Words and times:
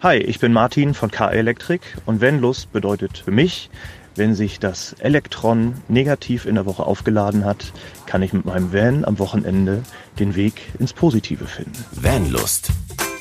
Hi, 0.00 0.16
ich 0.18 0.38
bin 0.38 0.52
Martin 0.52 0.94
von 0.94 1.10
K 1.10 1.28
Elektrik 1.28 1.80
und 2.06 2.22
Vanlust 2.22 2.70
bedeutet 2.70 3.18
für 3.18 3.32
mich, 3.32 3.68
wenn 4.14 4.36
sich 4.36 4.60
das 4.60 4.92
Elektron 5.00 5.74
negativ 5.88 6.46
in 6.46 6.54
der 6.54 6.66
Woche 6.66 6.86
aufgeladen 6.86 7.44
hat, 7.44 7.72
kann 8.06 8.22
ich 8.22 8.32
mit 8.32 8.44
meinem 8.44 8.72
Van 8.72 9.04
am 9.04 9.18
Wochenende 9.18 9.82
den 10.20 10.36
Weg 10.36 10.72
ins 10.78 10.92
Positive 10.92 11.46
finden. 11.46 11.84
Vanlust. 11.90 12.70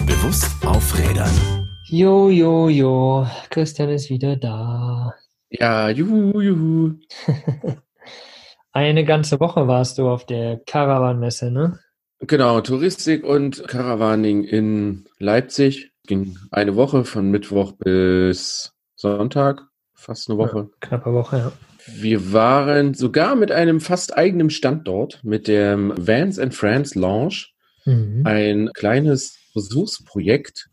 Bewusst 0.05 0.51
aufrädern. 0.67 1.67
Jo, 1.85 2.29
jo, 2.29 2.69
jo. 2.69 3.25
Christian 3.49 3.89
ist 3.89 4.11
wieder 4.11 4.35
da. 4.35 5.15
Ja, 5.49 5.89
juhu, 5.89 6.39
juhu. 6.39 6.93
Eine 8.71 9.03
ganze 9.03 9.39
Woche 9.39 9.67
warst 9.67 9.97
du 9.97 10.07
auf 10.07 10.27
der 10.27 10.61
Caravan-Messe, 10.67 11.49
ne? 11.49 11.79
Genau, 12.19 12.61
Touristik 12.61 13.23
und 13.23 13.67
Caravaning 13.67 14.43
in 14.43 15.05
Leipzig. 15.17 15.86
Ging 16.07 16.37
eine 16.51 16.75
Woche 16.75 17.03
von 17.05 17.29
Mittwoch 17.29 17.73
bis 17.73 18.73
Sonntag. 18.95 19.61
Fast 19.93 20.29
eine 20.29 20.39
Woche. 20.39 20.57
Ja, 20.57 20.77
knappe 20.79 21.13
Woche, 21.13 21.37
ja. 21.37 21.51
Wir 21.95 22.33
waren 22.33 22.93
sogar 22.93 23.35
mit 23.35 23.51
einem 23.51 23.79
fast 23.79 24.17
eigenen 24.17 24.49
Standort, 24.49 25.21
mit 25.23 25.47
dem 25.47 25.93
Vans 25.97 26.39
and 26.39 26.55
Friends 26.55 26.95
Lounge. 26.95 27.47
Mhm. 27.85 28.21
Ein 28.25 28.69
kleines 28.73 29.37
Versuchsprojekt, 29.51 30.69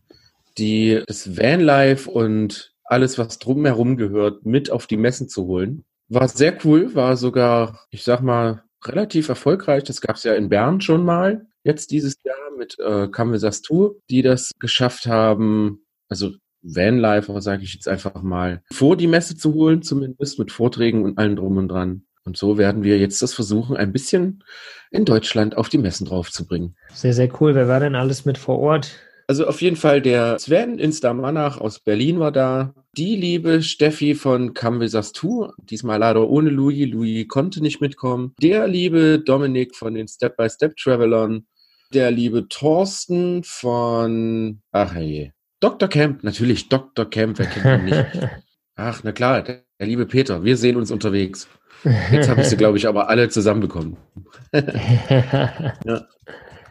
die 0.56 1.02
das 1.06 1.36
Vanlife 1.36 2.10
und 2.10 2.72
alles, 2.84 3.18
was 3.18 3.38
drumherum 3.38 3.96
gehört, 3.96 4.46
mit 4.46 4.70
auf 4.70 4.86
die 4.86 4.96
Messen 4.96 5.28
zu 5.28 5.46
holen. 5.46 5.84
War 6.08 6.28
sehr 6.28 6.56
cool, 6.64 6.94
war 6.94 7.16
sogar, 7.16 7.80
ich 7.90 8.04
sag 8.04 8.20
mal, 8.20 8.62
relativ 8.84 9.28
erfolgreich. 9.28 9.84
Das 9.84 10.00
gab 10.00 10.16
es 10.16 10.24
ja 10.24 10.34
in 10.34 10.48
Bern 10.48 10.80
schon 10.80 11.04
mal. 11.04 11.46
Jetzt 11.64 11.90
dieses 11.90 12.16
Jahr 12.22 12.36
mit 12.56 12.78
äh, 12.78 13.08
Canvasas 13.08 13.62
Tour, 13.62 13.96
die 14.10 14.22
das 14.22 14.52
geschafft 14.58 15.06
haben, 15.06 15.80
also 16.08 16.32
Vanlifer, 16.62 17.40
sage 17.40 17.62
ich 17.62 17.74
jetzt 17.74 17.88
einfach 17.88 18.22
mal, 18.22 18.62
vor 18.72 18.96
die 18.96 19.06
Messe 19.06 19.36
zu 19.36 19.54
holen, 19.54 19.82
zumindest 19.82 20.38
mit 20.38 20.52
Vorträgen 20.52 21.04
und 21.04 21.18
allem 21.18 21.36
drum 21.36 21.56
und 21.56 21.68
dran. 21.68 22.04
Und 22.24 22.36
so 22.36 22.56
werden 22.56 22.84
wir 22.84 22.98
jetzt 22.98 23.20
das 23.20 23.34
versuchen, 23.34 23.76
ein 23.76 23.92
bisschen 23.92 24.44
in 24.90 25.04
Deutschland 25.04 25.56
auf 25.56 25.68
die 25.68 25.78
Messen 25.78 26.06
draufzubringen. 26.06 26.76
Sehr, 26.92 27.12
sehr 27.12 27.28
cool. 27.40 27.54
Wer 27.54 27.68
war 27.68 27.80
denn 27.80 27.94
alles 27.94 28.24
mit 28.24 28.38
vor 28.38 28.58
Ort? 28.58 28.98
Also 29.26 29.46
auf 29.46 29.62
jeden 29.62 29.76
Fall 29.76 30.02
der 30.02 30.38
Sven 30.38 30.78
Instamanach 30.78 31.58
aus 31.58 31.80
Berlin 31.80 32.20
war 32.20 32.32
da. 32.32 32.74
Die 32.96 33.16
liebe 33.16 33.62
Steffi 33.62 34.14
von 34.14 34.54
Camvisas 34.54 35.12
Tour, 35.12 35.54
diesmal 35.58 35.98
leider 35.98 36.28
ohne 36.28 36.50
Louis. 36.50 36.86
Louis 36.88 37.26
konnte 37.26 37.62
nicht 37.62 37.80
mitkommen. 37.80 38.34
Der 38.40 38.68
liebe 38.68 39.18
Dominik 39.18 39.74
von 39.74 39.94
den 39.94 40.08
Step 40.08 40.36
by 40.36 40.48
Step 40.48 40.76
Travelern. 40.76 41.46
Der 41.94 42.10
liebe 42.10 42.48
Thorsten 42.48 43.44
von, 43.44 44.60
ach 44.72 44.96
je, 44.96 45.30
Dr. 45.60 45.88
Camp, 45.88 46.24
natürlich 46.24 46.68
Dr. 46.68 47.08
Camp, 47.08 47.38
wer 47.38 47.46
kennt 47.46 47.80
ihn 47.80 47.84
nicht? 47.84 48.06
Ach, 48.76 49.02
na 49.04 49.12
klar, 49.12 49.42
der, 49.42 49.62
der 49.78 49.86
liebe 49.86 50.04
Peter, 50.04 50.42
wir 50.42 50.56
sehen 50.56 50.76
uns 50.76 50.90
unterwegs. 50.90 51.48
Jetzt 52.10 52.28
habe 52.28 52.40
ich 52.40 52.48
sie, 52.48 52.56
glaube 52.56 52.76
ich, 52.76 52.88
aber 52.88 53.08
alle 53.08 53.28
zusammenbekommen. 53.28 53.96
ja. 54.52 56.04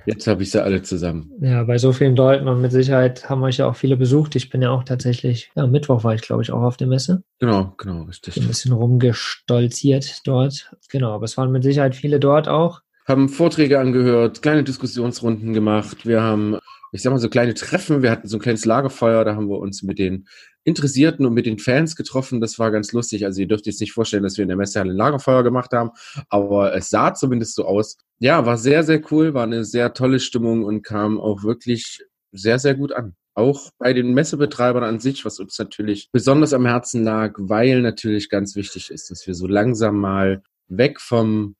Jetzt 0.05 0.27
habe 0.27 0.43
ich 0.43 0.51
sie 0.51 0.61
alle 0.61 0.81
zusammen. 0.81 1.31
Ja, 1.39 1.63
bei 1.63 1.77
so 1.77 1.93
vielen 1.93 2.17
Leuten 2.17 2.49
und 2.49 2.61
mit 2.61 2.73
Sicherheit 2.73 3.29
haben 3.29 3.41
euch 3.43 3.57
ja 3.57 3.69
auch 3.69 3.77
viele 3.77 3.95
besucht. 3.95 4.35
Ich 4.35 4.49
bin 4.49 4.61
ja 4.61 4.71
auch 4.71 4.83
tatsächlich, 4.83 5.49
ja, 5.55 5.65
Mittwoch 5.65 6.03
war 6.03 6.13
ich, 6.13 6.21
glaube 6.21 6.43
ich, 6.43 6.51
auch 6.51 6.61
auf 6.61 6.75
der 6.75 6.87
Messe. 6.87 7.23
Genau, 7.39 7.73
genau, 7.77 8.03
richtig. 8.03 8.35
Ein 8.35 8.47
bisschen 8.47 8.73
rumgestolziert 8.73 10.27
dort. 10.27 10.75
Genau, 10.89 11.11
aber 11.13 11.23
es 11.23 11.37
waren 11.37 11.53
mit 11.53 11.63
Sicherheit 11.63 11.95
viele 11.95 12.19
dort 12.19 12.49
auch. 12.49 12.81
Haben 13.05 13.27
Vorträge 13.27 13.79
angehört, 13.79 14.41
kleine 14.41 14.63
Diskussionsrunden 14.63 15.53
gemacht. 15.53 16.05
Wir 16.05 16.21
haben, 16.21 16.57
ich 16.93 17.01
sag 17.01 17.11
mal, 17.11 17.19
so 17.19 17.29
kleine 17.29 17.53
Treffen. 17.53 18.01
Wir 18.01 18.11
hatten 18.11 18.27
so 18.27 18.37
ein 18.37 18.41
kleines 18.41 18.63
Lagerfeuer, 18.63 19.25
da 19.25 19.35
haben 19.35 19.49
wir 19.49 19.59
uns 19.59 19.83
mit 19.83 19.99
den 19.99 20.25
Interessierten 20.63 21.25
und 21.25 21.33
mit 21.33 21.45
den 21.45 21.59
Fans 21.59 21.97
getroffen. 21.97 22.39
Das 22.39 22.59
war 22.59 22.71
ganz 22.71 22.93
lustig. 22.93 23.25
Also 23.25 23.41
ihr 23.41 23.47
dürft 23.47 23.65
jetzt 23.65 23.81
nicht 23.81 23.91
vorstellen, 23.91 24.23
dass 24.23 24.37
wir 24.37 24.43
in 24.43 24.47
der 24.47 24.57
Messehalle 24.57 24.91
ein 24.91 24.97
Lagerfeuer 24.97 25.43
gemacht 25.43 25.73
haben, 25.73 25.91
aber 26.29 26.73
es 26.75 26.89
sah 26.89 27.13
zumindest 27.13 27.55
so 27.55 27.65
aus. 27.65 27.97
Ja, 28.19 28.45
war 28.45 28.57
sehr, 28.57 28.83
sehr 28.83 29.01
cool, 29.11 29.33
war 29.33 29.43
eine 29.43 29.65
sehr 29.65 29.93
tolle 29.93 30.21
Stimmung 30.21 30.63
und 30.63 30.83
kam 30.83 31.19
auch 31.19 31.43
wirklich 31.43 31.99
sehr, 32.31 32.59
sehr 32.59 32.75
gut 32.75 32.93
an. 32.93 33.15
Auch 33.35 33.71
bei 33.79 33.93
den 33.93 34.13
Messebetreibern 34.13 34.83
an 34.83 34.99
sich, 34.99 35.25
was 35.25 35.39
uns 35.39 35.57
natürlich 35.59 36.09
besonders 36.11 36.53
am 36.53 36.65
Herzen 36.65 37.03
lag, 37.03 37.33
weil 37.37 37.81
natürlich 37.81 38.29
ganz 38.29 38.55
wichtig 38.55 38.91
ist, 38.91 39.11
dass 39.11 39.27
wir 39.27 39.33
so 39.33 39.47
langsam 39.47 39.97
mal 39.97 40.43
weg 40.67 41.01
vom 41.01 41.55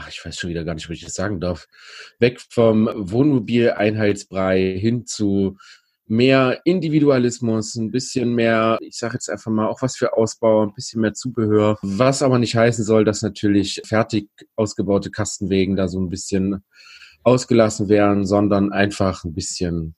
ach, 0.00 0.08
ich 0.08 0.24
weiß 0.24 0.36
schon 0.36 0.50
wieder 0.50 0.64
gar 0.64 0.74
nicht, 0.74 0.88
was 0.88 0.96
ich 0.96 1.04
das 1.04 1.14
sagen 1.14 1.40
darf, 1.40 1.66
weg 2.18 2.40
vom 2.50 2.88
Wohnmobileinheitsbrei 2.94 4.78
hin 4.78 5.06
zu 5.06 5.56
mehr 6.06 6.60
Individualismus, 6.64 7.76
ein 7.76 7.92
bisschen 7.92 8.34
mehr, 8.34 8.78
ich 8.80 8.98
sage 8.98 9.14
jetzt 9.14 9.30
einfach 9.30 9.52
mal, 9.52 9.68
auch 9.68 9.80
was 9.82 9.96
für 9.96 10.16
Ausbau, 10.16 10.64
ein 10.64 10.74
bisschen 10.74 11.02
mehr 11.02 11.14
Zubehör, 11.14 11.78
was 11.82 12.22
aber 12.22 12.38
nicht 12.40 12.56
heißen 12.56 12.84
soll, 12.84 13.04
dass 13.04 13.22
natürlich 13.22 13.80
fertig 13.84 14.28
ausgebaute 14.56 15.12
Kastenwegen 15.12 15.76
da 15.76 15.86
so 15.86 16.00
ein 16.00 16.08
bisschen 16.08 16.64
ausgelassen 17.22 17.88
werden, 17.88 18.26
sondern 18.26 18.72
einfach 18.72 19.24
ein 19.24 19.34
bisschen, 19.34 19.94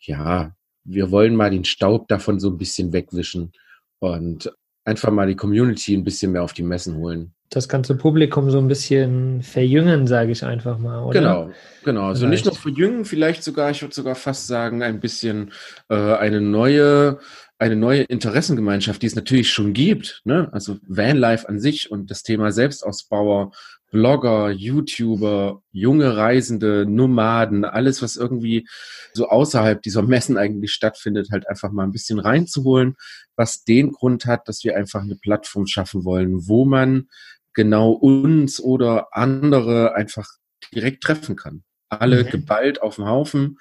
ja, 0.00 0.52
wir 0.82 1.10
wollen 1.12 1.36
mal 1.36 1.50
den 1.50 1.64
Staub 1.64 2.08
davon 2.08 2.40
so 2.40 2.50
ein 2.50 2.58
bisschen 2.58 2.92
wegwischen. 2.92 3.52
Und 3.98 4.52
einfach 4.86 5.10
mal 5.10 5.26
die 5.26 5.36
Community 5.36 5.94
ein 5.94 6.04
bisschen 6.04 6.32
mehr 6.32 6.42
auf 6.42 6.54
die 6.54 6.62
Messen 6.62 6.96
holen 6.96 7.34
das 7.50 7.68
ganze 7.68 7.94
Publikum 7.94 8.50
so 8.50 8.58
ein 8.58 8.68
bisschen 8.68 9.42
verjüngen, 9.42 10.06
sage 10.06 10.32
ich 10.32 10.44
einfach 10.44 10.78
mal, 10.78 11.02
oder? 11.04 11.18
Genau, 11.20 11.50
genau. 11.84 12.08
Also 12.08 12.26
nicht 12.26 12.44
nur 12.44 12.54
verjüngen, 12.54 13.04
vielleicht 13.04 13.44
sogar, 13.44 13.70
ich 13.70 13.82
würde 13.82 13.94
sogar 13.94 14.14
fast 14.14 14.46
sagen, 14.46 14.82
ein 14.82 15.00
bisschen 15.00 15.52
äh, 15.88 15.94
eine 15.94 16.40
neue, 16.40 17.18
eine 17.58 17.76
neue 17.76 18.02
Interessengemeinschaft, 18.02 19.00
die 19.02 19.06
es 19.06 19.14
natürlich 19.14 19.50
schon 19.50 19.72
gibt. 19.72 20.20
Ne? 20.24 20.48
Also 20.52 20.78
Vanlife 20.86 21.48
an 21.48 21.58
sich 21.58 21.90
und 21.90 22.10
das 22.10 22.22
Thema 22.22 22.52
Selbstausbauer, 22.52 23.52
Blogger, 23.90 24.50
YouTuber, 24.50 25.62
junge 25.72 26.16
Reisende, 26.16 26.84
Nomaden, 26.86 27.64
alles, 27.64 28.02
was 28.02 28.16
irgendwie 28.16 28.68
so 29.14 29.28
außerhalb 29.28 29.80
dieser 29.80 30.02
Messen 30.02 30.36
eigentlich 30.36 30.72
stattfindet, 30.72 31.28
halt 31.30 31.48
einfach 31.48 31.70
mal 31.70 31.84
ein 31.84 31.92
bisschen 31.92 32.18
reinzuholen, 32.18 32.96
was 33.36 33.64
den 33.64 33.92
Grund 33.92 34.26
hat, 34.26 34.48
dass 34.48 34.64
wir 34.64 34.76
einfach 34.76 35.02
eine 35.02 35.16
Plattform 35.16 35.66
schaffen 35.66 36.04
wollen, 36.04 36.48
wo 36.48 36.64
man 36.64 37.08
genau 37.54 37.92
uns 37.92 38.60
oder 38.60 39.08
andere 39.12 39.94
einfach 39.94 40.28
direkt 40.74 41.02
treffen 41.02 41.36
kann. 41.36 41.62
Alle 41.88 42.24
mhm. 42.24 42.30
geballt 42.30 42.82
auf 42.82 42.96
dem 42.96 43.06
Haufen 43.06 43.58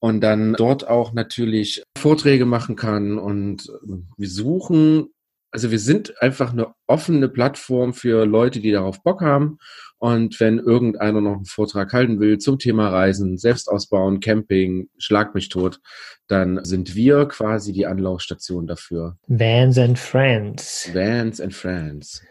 und 0.00 0.20
dann 0.20 0.54
dort 0.54 0.86
auch 0.86 1.12
natürlich 1.12 1.82
Vorträge 1.96 2.46
machen 2.46 2.76
kann 2.76 3.18
und 3.18 3.70
wir 4.16 4.28
suchen, 4.28 5.08
also 5.50 5.70
wir 5.70 5.78
sind 5.78 6.20
einfach 6.22 6.52
eine 6.52 6.74
offene 6.86 7.28
Plattform 7.28 7.94
für 7.94 8.26
Leute, 8.26 8.60
die 8.60 8.70
darauf 8.70 9.02
Bock 9.02 9.22
haben 9.22 9.58
und 9.98 10.38
wenn 10.40 10.58
irgendeiner 10.58 11.20
noch 11.20 11.36
einen 11.36 11.44
Vortrag 11.44 11.92
halten 11.92 12.20
will 12.20 12.38
zum 12.38 12.58
Thema 12.58 12.88
Reisen, 12.88 13.38
Selbstausbauen, 13.38 14.20
Camping, 14.20 14.88
Schlag 14.98 15.34
mich 15.34 15.48
tot, 15.48 15.80
dann 16.28 16.64
sind 16.64 16.94
wir 16.94 17.26
quasi 17.26 17.72
die 17.72 17.86
Anlaufstation 17.86 18.66
dafür. 18.66 19.16
Vans 19.26 19.78
and 19.78 19.98
Friends. 19.98 20.90
Vans 20.92 21.40
and 21.40 21.54
Friends. 21.54 22.22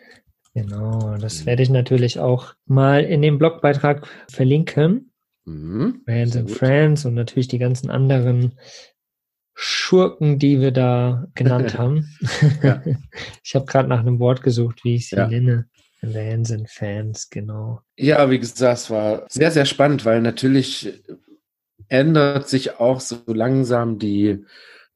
Genau, 0.53 1.17
das 1.19 1.41
mhm. 1.41 1.45
werde 1.47 1.63
ich 1.63 1.69
natürlich 1.69 2.19
auch 2.19 2.55
mal 2.65 3.03
in 3.03 3.21
dem 3.21 3.37
Blogbeitrag 3.37 4.07
verlinken. 4.31 5.11
Mhm. 5.47 6.01
Friends 6.03 6.35
and 6.35 6.51
Friends 6.51 7.05
und 7.05 7.13
natürlich 7.13 7.47
die 7.47 7.57
ganzen 7.57 7.89
anderen 7.89 8.53
Schurken, 9.53 10.37
die 10.39 10.59
wir 10.59 10.71
da 10.71 11.27
genannt 11.35 11.77
haben. 11.77 12.05
ich 13.43 13.55
habe 13.55 13.65
gerade 13.65 13.87
nach 13.87 14.01
einem 14.01 14.19
Wort 14.19 14.43
gesucht, 14.43 14.83
wie 14.83 14.95
ich 14.95 15.09
sie 15.09 15.15
ja. 15.15 15.27
nenne. 15.27 15.67
Fans 15.99 16.51
and 16.51 16.69
Fans, 16.69 17.29
genau. 17.29 17.81
Ja, 17.95 18.29
wie 18.29 18.37
gesagt, 18.37 18.77
es 18.77 18.89
war 18.91 19.25
sehr, 19.29 19.49
sehr 19.49 19.65
spannend, 19.65 20.05
weil 20.05 20.21
natürlich 20.21 21.01
ändert 21.87 22.47
sich 22.49 22.79
auch 22.79 22.99
so 22.99 23.17
langsam 23.25 23.97
die 23.97 24.45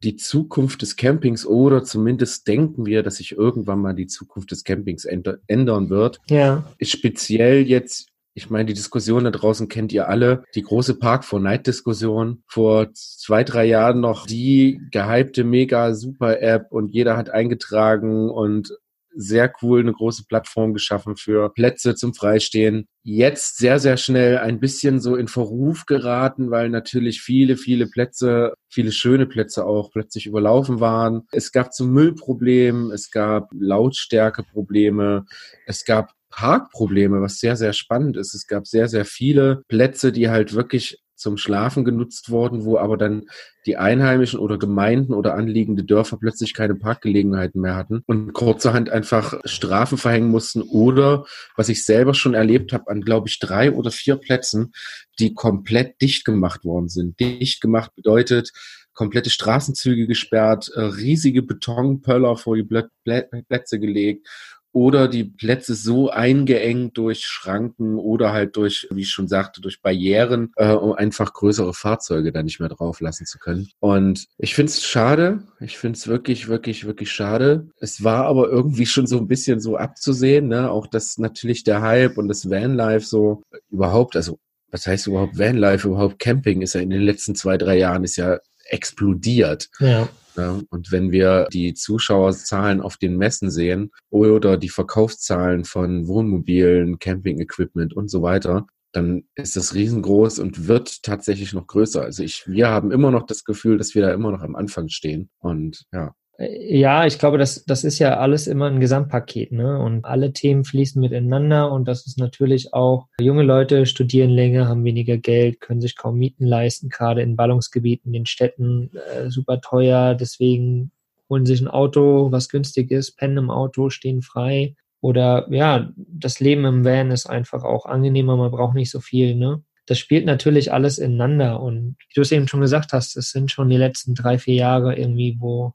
die 0.04 0.16
Zukunft 0.16 0.82
des 0.82 0.96
Campings 0.96 1.46
oder 1.46 1.84
zumindest 1.84 2.48
denken 2.48 2.86
wir, 2.86 3.04
dass 3.04 3.18
sich 3.18 3.34
irgendwann 3.34 3.80
mal 3.80 3.94
die 3.94 4.08
Zukunft 4.08 4.52
des 4.52 4.64
Campings 4.64 5.06
ändern 5.06 5.90
wird. 5.90 6.20
Ja. 6.28 6.64
Speziell 6.82 7.68
jetzt 7.68 8.11
ich 8.34 8.50
meine, 8.50 8.66
die 8.66 8.74
Diskussion 8.74 9.26
da 9.26 9.32
draußen 9.32 9.68
kennt 9.68 9.92
ihr 9.92 10.08
alle. 10.08 10.44
Die 10.56 10.62
große 10.62 10.98
Park 11.00 11.26
for 11.26 11.40
Night 11.40 11.68
Diskussion. 11.68 12.44
Vor 12.48 12.94
zwei, 12.94 13.44
drei 13.44 13.66
Jahren 13.66 14.00
noch 14.00 14.26
die 14.26 14.80
gehypte 14.92 15.44
mega 15.44 15.94
super 15.94 16.42
App 16.42 16.68
und 16.72 16.94
jeder 16.94 17.18
hat 17.18 17.30
eingetragen 17.30 18.30
und 18.30 18.72
sehr 19.14 19.52
cool 19.62 19.82
eine 19.82 19.92
große 19.92 20.24
Plattform 20.26 20.74
geschaffen 20.74 21.18
für 21.18 21.52
Plätze 21.54 21.96
zum 21.96 22.14
Freistehen. 22.14 22.88
Jetzt 23.04 23.58
sehr, 23.58 23.80
sehr 23.80 23.98
schnell 23.98 24.38
ein 24.38 24.62
bisschen 24.62 25.02
so 25.02 25.18
in 25.18 25.28
Verruf 25.28 25.86
geraten, 25.86 26.50
weil 26.50 26.70
natürlich 26.70 27.22
viele, 27.22 27.58
viele 27.58 27.88
Plätze, 27.88 28.54
viele 28.70 28.94
schöne 28.94 29.26
Plätze 29.26 29.66
auch 29.66 29.92
plötzlich 29.92 30.28
überlaufen 30.28 30.80
waren. 30.80 31.24
Es 31.34 31.52
gab 31.52 31.74
zum 31.74 31.92
Müllproblem, 31.92 32.92
es 32.92 33.12
gab 33.12 33.50
Lautstärkeprobleme, 33.54 35.26
es 35.66 35.84
gab 35.84 36.14
Parkprobleme, 36.32 37.22
was 37.22 37.40
sehr, 37.40 37.56
sehr 37.56 37.74
spannend 37.74 38.18
ist. 38.18 38.34
Es 38.34 38.48
gab 38.48 38.66
sehr, 38.66 38.88
sehr 38.88 39.06
viele 39.06 39.64
Plätze, 39.68 40.12
die 40.12 40.30
halt 40.30 40.54
wirklich 40.54 41.02
zum 41.22 41.38
Schlafen 41.38 41.86
genutzt 41.86 42.32
worden, 42.32 42.66
wo 42.66 42.78
aber 42.78 42.98
dann 42.98 43.28
die 43.68 43.78
Einheimischen 43.78 44.40
oder 44.40 44.58
Gemeinden 44.58 45.14
oder 45.14 45.36
anliegende 45.36 45.84
Dörfer 45.84 46.18
plötzlich 46.18 46.56
keine 46.56 46.74
Parkgelegenheiten 46.74 47.62
mehr 47.62 47.76
hatten 47.76 48.02
und 48.08 48.34
kurzerhand 48.34 48.90
einfach 48.90 49.40
Strafen 49.46 50.00
verhängen 50.00 50.30
mussten 50.30 50.64
oder, 50.64 51.26
was 51.56 51.70
ich 51.70 51.86
selber 51.86 52.16
schon 52.16 52.34
erlebt 52.34 52.74
habe, 52.74 52.90
an, 52.90 53.02
glaube 53.02 53.28
ich, 53.30 53.38
drei 53.38 53.72
oder 53.72 53.92
vier 53.92 54.16
Plätzen, 54.16 54.74
die 55.20 55.36
komplett 55.36 56.02
dicht 56.02 56.26
gemacht 56.26 56.66
worden 56.66 56.90
sind. 56.90 57.20
Dicht 57.20 57.62
gemacht 57.62 57.92
bedeutet, 57.96 58.52
komplette 58.94 59.30
Straßenzüge 59.30 60.08
gesperrt, 60.08 60.72
äh, 60.74 60.82
riesige 60.82 61.44
Betonpöller 61.44 62.36
vor 62.36 62.56
die 62.56 62.64
Plätze 62.64 63.80
gelegt 63.80 64.28
oder 64.74 65.08
die 65.08 65.26
Plätze 65.26 65.76
so 65.76 66.10
eingeengt 66.10 66.98
durch 66.98 67.26
Schranken 67.26 67.98
oder 67.98 68.32
halt 68.32 68.56
durch, 68.56 68.88
wie 68.92 69.02
ich 69.02 69.12
schon 69.12 69.28
sagte, 69.28 69.62
durch 69.62 69.82
Barrieren, 69.82 70.52
äh, 70.56 70.72
um 70.72 70.94
einfach 70.94 71.34
größere 71.34 71.74
Fahrzeuge 71.74 72.32
da 72.32 72.44
nicht 72.44 72.60
mehr 72.60 72.70
drauf 72.70 73.02
lassen 73.02 73.26
zu 73.26 73.38
können. 73.38 73.70
Und 73.80 74.26
ich 74.38 74.56
finde 74.56 74.72
es 74.72 74.84
schade. 74.84 75.44
Ich 75.60 75.78
finde 75.78 75.98
es 75.98 76.08
wirklich, 76.08 76.48
wirklich, 76.48 76.86
wirklich 76.86 77.12
schade. 77.12 77.68
Es 77.80 78.04
war 78.04 78.26
aber 78.26 78.50
irgendwie 78.50 78.86
schon 78.86 79.08
so 79.08 79.18
ein 79.18 79.28
bisschen 79.28 79.60
so 79.60 79.78
abzusehen, 79.78 80.48
ne? 80.48 80.72
Auch 80.72 80.88
dass 80.88 81.18
natürlich 81.18 81.64
der 81.64 81.82
Hype 81.82 82.18
und 82.18 82.28
das 82.28 82.50
Vanlife 82.50 83.06
so 83.06 83.44
überhaupt, 83.70 84.16
also 84.16 84.40
was 84.72 84.88
heißt 84.88 85.08
überhaupt 85.08 85.38
Vanlife, 85.38 85.90
überhaupt 85.90 86.20
Camping 86.20 86.62
ist 86.62 86.76
ja 86.76 86.82
in 86.82 86.90
den 86.90 87.02
letzten 87.02 87.36
zwei, 87.36 87.58
drei 87.58 87.78
Jahren 87.78 88.04
ist 88.04 88.16
ja 88.16 88.40
explodiert. 88.70 89.70
Ja. 89.80 90.08
Ja, 90.36 90.62
und 90.70 90.92
wenn 90.92 91.12
wir 91.12 91.48
die 91.52 91.74
Zuschauerzahlen 91.74 92.82
auf 92.82 92.98
den 92.98 93.18
Messen 93.18 93.50
sehen 93.50 93.92
oder 94.10 94.58
die 94.58 94.70
Verkaufszahlen 94.70 95.66
von 95.66 96.08
Wohnmobilen, 96.08 97.00
Camping-Equipment 97.00 97.94
und 97.94 98.10
so 98.10 98.22
weiter, 98.22 98.66
dann 98.94 99.24
ist 99.36 99.56
das 99.56 99.74
riesengroß 99.74 100.40
und 100.40 100.68
wird 100.68 101.04
tatsächlich 101.04 101.54
noch 101.54 101.68
größer. 101.68 102.02
Also 102.02 102.24
ich, 102.24 102.44
wir 102.48 102.70
haben 102.70 102.92
immer 102.92 103.12
noch 103.12 103.26
das 103.26 103.44
Gefühl, 103.44 103.78
dass 103.78 103.96
wir 103.96 104.02
da 104.02 104.14
immer 104.14 104.32
noch 104.32 104.42
am 104.42 104.56
Anfang 104.56 104.90
stehen. 104.90 105.30
Und 105.40 105.86
ja, 105.94 106.14
ja, 106.50 107.06
ich 107.06 107.20
glaube, 107.20 107.38
das, 107.38 107.66
das 107.66 107.84
ist 107.84 108.00
ja 108.00 108.18
alles 108.18 108.48
immer 108.48 108.68
ein 108.68 108.80
Gesamtpaket, 108.80 109.52
ne? 109.52 109.80
Und 109.80 110.06
alle 110.06 110.34
Themen 110.34 110.64
fließen 110.64 111.00
miteinander 111.00 111.72
und 111.72 111.88
das 111.88 112.08
ist 112.08 112.18
natürlich 112.18 112.74
auch, 112.74 113.08
junge 113.20 113.44
Leute 113.44 113.86
studieren 113.86 114.32
länger, 114.32 114.68
haben 114.68 114.84
weniger 114.84 115.18
Geld, 115.18 115.60
können 115.62 115.82
sich 115.82 115.96
kaum 115.96 116.18
Mieten 116.18 116.46
leisten, 116.46 116.90
gerade 116.90 117.22
in 117.22 117.36
Ballungsgebieten, 117.36 118.14
in 118.14 118.26
Städten 118.26 118.92
äh, 119.14 119.30
super 119.30 119.62
teuer, 119.62 120.16
deswegen 120.16 120.92
holen 121.30 121.46
sich 121.46 121.62
ein 121.62 121.68
Auto, 121.68 122.32
was 122.32 122.50
günstig 122.50 122.92
ist, 122.92 123.18
pennen 123.18 123.38
im 123.38 123.50
Auto, 123.52 123.90
stehen 123.90 124.22
frei. 124.22 124.76
Oder 125.00 125.48
ja, 125.50 125.90
das 125.96 126.40
Leben 126.40 126.66
im 126.66 126.86
Van 126.86 127.12
ist 127.12 127.28
einfach 127.28 127.64
auch 127.64 127.86
angenehmer, 127.86 128.38
man 128.38 128.52
braucht 128.52 128.76
nicht 128.76 128.92
so 128.92 129.00
viel, 129.00 129.36
ne? 129.36 129.64
Das 129.86 130.00
spielt 130.00 130.26
natürlich 130.26 130.72
alles 130.72 130.98
ineinander 130.98 131.60
und 131.60 131.98
wie 132.00 132.14
du 132.16 132.22
es 132.22 132.32
eben 132.32 132.48
schon 132.48 132.62
gesagt 132.62 132.94
hast, 132.94 133.18
es 133.18 133.32
sind 133.32 133.52
schon 133.52 133.70
die 133.70 133.78
letzten 133.78 134.16
drei, 134.16 134.38
vier 134.38 134.56
Jahre 134.56 134.96
irgendwie, 134.96 135.38
wo 135.40 135.74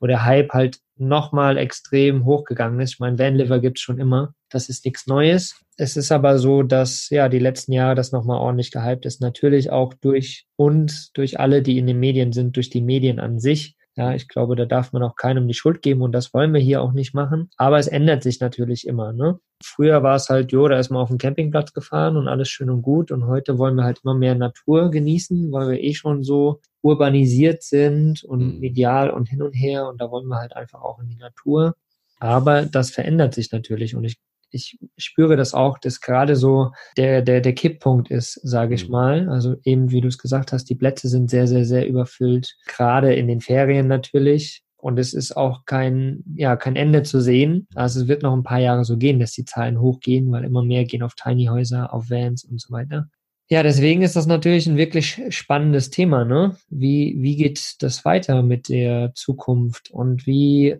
wo 0.00 0.06
der 0.06 0.24
Hype 0.24 0.52
halt 0.52 0.78
nochmal 0.96 1.58
extrem 1.58 2.24
hochgegangen 2.24 2.80
ist. 2.80 2.94
Ich 2.94 2.98
meine, 3.00 3.18
Vanliver 3.18 3.60
gibt's 3.60 3.80
schon 3.80 3.98
immer. 3.98 4.34
Das 4.50 4.68
ist 4.68 4.84
nichts 4.84 5.06
Neues. 5.06 5.60
Es 5.76 5.96
ist 5.96 6.10
aber 6.10 6.38
so, 6.38 6.62
dass 6.62 7.08
ja 7.10 7.28
die 7.28 7.38
letzten 7.38 7.72
Jahre 7.72 7.94
das 7.94 8.12
nochmal 8.12 8.38
ordentlich 8.38 8.70
gehypt 8.70 9.06
ist. 9.06 9.20
Natürlich 9.20 9.70
auch 9.70 9.94
durch 9.94 10.46
uns, 10.56 11.12
durch 11.12 11.38
alle, 11.38 11.62
die 11.62 11.78
in 11.78 11.86
den 11.86 12.00
Medien 12.00 12.32
sind, 12.32 12.56
durch 12.56 12.70
die 12.70 12.82
Medien 12.82 13.20
an 13.20 13.38
sich. 13.38 13.76
Ja, 13.98 14.14
ich 14.14 14.28
glaube, 14.28 14.54
da 14.54 14.64
darf 14.64 14.92
man 14.92 15.02
auch 15.02 15.16
keinem 15.16 15.48
die 15.48 15.54
Schuld 15.54 15.82
geben 15.82 16.02
und 16.02 16.12
das 16.12 16.32
wollen 16.32 16.54
wir 16.54 16.60
hier 16.60 16.80
auch 16.82 16.92
nicht 16.92 17.14
machen. 17.14 17.50
Aber 17.56 17.80
es 17.80 17.88
ändert 17.88 18.22
sich 18.22 18.38
natürlich 18.38 18.86
immer. 18.86 19.12
Ne? 19.12 19.40
Früher 19.60 20.04
war 20.04 20.14
es 20.14 20.28
halt, 20.28 20.52
jo, 20.52 20.68
da 20.68 20.78
ist 20.78 20.90
man 20.90 21.02
auf 21.02 21.08
dem 21.08 21.18
Campingplatz 21.18 21.72
gefahren 21.72 22.16
und 22.16 22.28
alles 22.28 22.48
schön 22.48 22.70
und 22.70 22.82
gut. 22.82 23.10
Und 23.10 23.26
heute 23.26 23.58
wollen 23.58 23.74
wir 23.74 23.82
halt 23.82 24.02
immer 24.04 24.14
mehr 24.14 24.36
Natur 24.36 24.92
genießen, 24.92 25.50
weil 25.50 25.70
wir 25.70 25.82
eh 25.82 25.94
schon 25.94 26.22
so 26.22 26.60
urbanisiert 26.80 27.64
sind 27.64 28.22
und 28.22 28.54
mhm. 28.54 28.60
medial 28.60 29.10
und 29.10 29.28
hin 29.28 29.42
und 29.42 29.52
her. 29.54 29.88
Und 29.88 30.00
da 30.00 30.12
wollen 30.12 30.28
wir 30.28 30.36
halt 30.36 30.54
einfach 30.54 30.80
auch 30.80 31.00
in 31.00 31.08
die 31.08 31.16
Natur. 31.16 31.74
Aber 32.20 32.66
das 32.66 32.90
verändert 32.90 33.34
sich 33.34 33.50
natürlich 33.50 33.96
und 33.96 34.04
ich 34.04 34.20
ich 34.50 34.78
spüre 34.96 35.36
das 35.36 35.54
auch, 35.54 35.78
dass 35.78 36.00
gerade 36.00 36.36
so 36.36 36.72
der, 36.96 37.22
der, 37.22 37.40
der 37.40 37.54
Kipppunkt 37.54 38.10
ist, 38.10 38.34
sage 38.42 38.74
ich 38.74 38.86
mhm. 38.86 38.92
mal. 38.92 39.28
Also 39.28 39.56
eben, 39.64 39.90
wie 39.90 40.00
du 40.00 40.08
es 40.08 40.18
gesagt 40.18 40.52
hast, 40.52 40.64
die 40.70 40.74
Plätze 40.74 41.08
sind 41.08 41.30
sehr, 41.30 41.46
sehr, 41.46 41.64
sehr 41.64 41.86
überfüllt, 41.86 42.56
gerade 42.66 43.14
in 43.14 43.28
den 43.28 43.40
Ferien 43.40 43.88
natürlich. 43.88 44.62
Und 44.80 44.98
es 44.98 45.12
ist 45.12 45.36
auch 45.36 45.64
kein, 45.64 46.22
ja, 46.36 46.54
kein 46.54 46.76
Ende 46.76 47.02
zu 47.02 47.20
sehen. 47.20 47.66
Also 47.74 48.02
es 48.02 48.08
wird 48.08 48.22
noch 48.22 48.32
ein 48.32 48.44
paar 48.44 48.60
Jahre 48.60 48.84
so 48.84 48.96
gehen, 48.96 49.18
dass 49.18 49.32
die 49.32 49.44
Zahlen 49.44 49.80
hochgehen, 49.80 50.30
weil 50.30 50.44
immer 50.44 50.62
mehr 50.62 50.84
gehen 50.84 51.02
auf 51.02 51.14
Tiny 51.14 51.46
Häuser, 51.46 51.92
auf 51.92 52.10
Vans 52.10 52.44
und 52.44 52.60
so 52.60 52.72
weiter. 52.72 53.08
Ja, 53.50 53.62
deswegen 53.62 54.02
ist 54.02 54.14
das 54.14 54.26
natürlich 54.26 54.66
ein 54.66 54.76
wirklich 54.76 55.20
spannendes 55.30 55.90
Thema, 55.90 56.24
ne? 56.24 56.56
Wie, 56.68 57.16
wie 57.18 57.34
geht 57.34 57.76
das 57.80 58.04
weiter 58.04 58.42
mit 58.42 58.68
der 58.68 59.14
Zukunft 59.14 59.90
und 59.90 60.26
wie, 60.26 60.76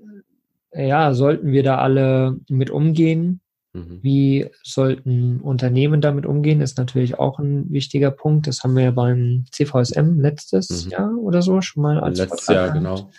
ja, 0.74 1.14
sollten 1.14 1.50
wir 1.50 1.62
da 1.62 1.78
alle 1.78 2.38
mit 2.50 2.70
umgehen? 2.70 3.40
Mhm. 3.72 3.98
Wie 4.02 4.46
sollten 4.62 5.40
Unternehmen 5.40 6.00
damit 6.00 6.26
umgehen, 6.26 6.60
ist 6.60 6.78
natürlich 6.78 7.18
auch 7.18 7.38
ein 7.38 7.70
wichtiger 7.70 8.10
Punkt. 8.10 8.46
Das 8.46 8.62
haben 8.64 8.76
wir 8.76 8.84
ja 8.84 8.90
beim 8.90 9.44
CVSM 9.52 10.20
letztes 10.20 10.86
mhm. 10.86 10.90
Jahr 10.90 11.18
oder 11.18 11.42
so 11.42 11.60
schon 11.60 11.82
mal 11.82 12.00
als 12.00 12.18
Letztes 12.18 12.46
Jahr, 12.48 12.70
genau. 12.70 13.10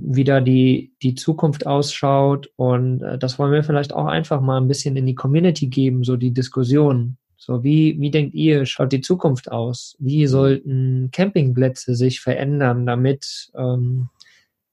Wie 0.00 0.24
da 0.24 0.40
die, 0.40 0.92
die 1.02 1.14
Zukunft 1.14 1.66
ausschaut. 1.66 2.50
Und 2.56 3.02
äh, 3.02 3.18
das 3.18 3.38
wollen 3.38 3.52
wir 3.52 3.64
vielleicht 3.64 3.92
auch 3.92 4.06
einfach 4.06 4.40
mal 4.40 4.60
ein 4.60 4.68
bisschen 4.68 4.96
in 4.96 5.06
die 5.06 5.14
Community 5.14 5.66
geben, 5.68 6.04
so 6.04 6.16
die 6.16 6.32
Diskussion. 6.32 7.16
So, 7.36 7.62
wie, 7.62 8.00
wie 8.00 8.10
denkt 8.10 8.34
ihr, 8.34 8.64
schaut 8.64 8.92
die 8.92 9.02
Zukunft 9.02 9.52
aus? 9.52 9.96
Wie 9.98 10.26
sollten 10.26 11.10
Campingplätze 11.12 11.94
sich 11.94 12.20
verändern, 12.20 12.86
damit, 12.86 13.52
ähm, 13.54 14.08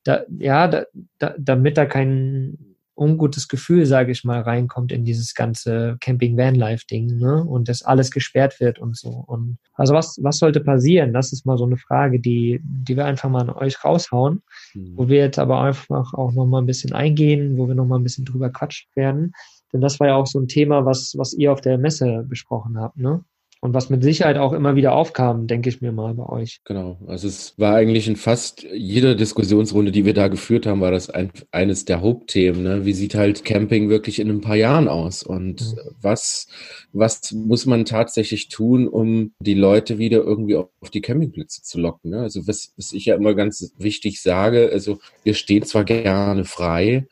da, 0.03 0.21
ja, 0.37 0.67
da, 0.67 0.85
da, 1.19 1.35
damit 1.37 1.77
da 1.77 1.85
kein 1.85 2.70
ungutes 3.01 3.47
Gefühl, 3.47 3.85
sage 3.87 4.11
ich 4.11 4.23
mal, 4.23 4.41
reinkommt 4.41 4.91
in 4.91 5.03
dieses 5.03 5.33
ganze 5.33 5.97
Camping-Van-Life-Ding, 5.99 7.17
ne? 7.17 7.43
Und 7.43 7.67
dass 7.67 7.81
alles 7.81 8.11
gesperrt 8.11 8.59
wird 8.59 8.77
und 8.79 8.95
so. 8.95 9.09
Und 9.09 9.57
also 9.73 9.95
was, 9.95 10.19
was 10.21 10.37
sollte 10.37 10.61
passieren? 10.61 11.11
Das 11.11 11.33
ist 11.33 11.45
mal 11.45 11.57
so 11.57 11.65
eine 11.65 11.77
Frage, 11.77 12.19
die, 12.19 12.61
die 12.63 12.95
wir 12.95 13.05
einfach 13.05 13.29
mal 13.29 13.41
an 13.41 13.49
euch 13.49 13.83
raushauen, 13.83 14.43
mhm. 14.75 14.93
wo 14.95 15.09
wir 15.09 15.17
jetzt 15.17 15.39
aber 15.39 15.61
einfach 15.61 16.13
auch 16.13 16.31
noch 16.33 16.45
mal 16.45 16.61
ein 16.61 16.67
bisschen 16.67 16.93
eingehen, 16.93 17.57
wo 17.57 17.67
wir 17.67 17.75
noch 17.75 17.87
mal 17.87 17.97
ein 17.97 18.03
bisschen 18.03 18.25
drüber 18.25 18.51
quatschen 18.51 18.89
werden. 18.95 19.33
Denn 19.73 19.81
das 19.81 19.99
war 19.99 20.07
ja 20.07 20.15
auch 20.15 20.27
so 20.27 20.39
ein 20.39 20.47
Thema, 20.47 20.85
was, 20.85 21.13
was 21.17 21.33
ihr 21.33 21.51
auf 21.51 21.61
der 21.61 21.77
Messe 21.77 22.23
besprochen 22.27 22.79
habt, 22.79 22.97
ne? 22.97 23.23
Und 23.63 23.75
was 23.75 23.91
mit 23.91 24.01
Sicherheit 24.01 24.37
auch 24.37 24.53
immer 24.53 24.75
wieder 24.75 24.93
aufkam, 24.93 25.45
denke 25.45 25.69
ich 25.69 25.81
mir 25.81 25.91
mal 25.91 26.15
bei 26.15 26.25
euch. 26.25 26.61
Genau. 26.65 26.97
Also 27.05 27.27
es 27.27 27.53
war 27.59 27.75
eigentlich 27.75 28.07
in 28.07 28.15
fast 28.15 28.63
jeder 28.63 29.13
Diskussionsrunde, 29.13 29.91
die 29.91 30.03
wir 30.03 30.15
da 30.15 30.29
geführt 30.29 30.65
haben, 30.65 30.81
war 30.81 30.89
das 30.89 31.11
ein, 31.11 31.31
eines 31.51 31.85
der 31.85 32.01
Hauptthemen. 32.01 32.63
Ne? 32.63 32.85
Wie 32.85 32.93
sieht 32.93 33.13
halt 33.13 33.45
Camping 33.45 33.87
wirklich 33.87 34.17
in 34.17 34.31
ein 34.31 34.41
paar 34.41 34.55
Jahren 34.55 34.87
aus? 34.87 35.21
Und 35.21 35.61
mhm. 35.61 35.79
was, 36.01 36.47
was 36.91 37.31
muss 37.33 37.67
man 37.67 37.85
tatsächlich 37.85 38.49
tun, 38.49 38.87
um 38.87 39.33
die 39.39 39.53
Leute 39.53 39.99
wieder 39.99 40.23
irgendwie 40.23 40.55
auf 40.55 40.89
die 40.91 41.01
Campingplätze 41.01 41.61
zu 41.61 41.79
locken? 41.79 42.09
Ne? 42.09 42.21
Also 42.21 42.47
was, 42.47 42.73
was 42.77 42.93
ich 42.93 43.05
ja 43.05 43.15
immer 43.15 43.35
ganz 43.35 43.73
wichtig 43.77 44.23
sage, 44.23 44.71
also 44.73 44.97
wir 45.23 45.35
stehen 45.35 45.61
zwar 45.63 45.83
gerne 45.83 46.45
frei, 46.45 47.05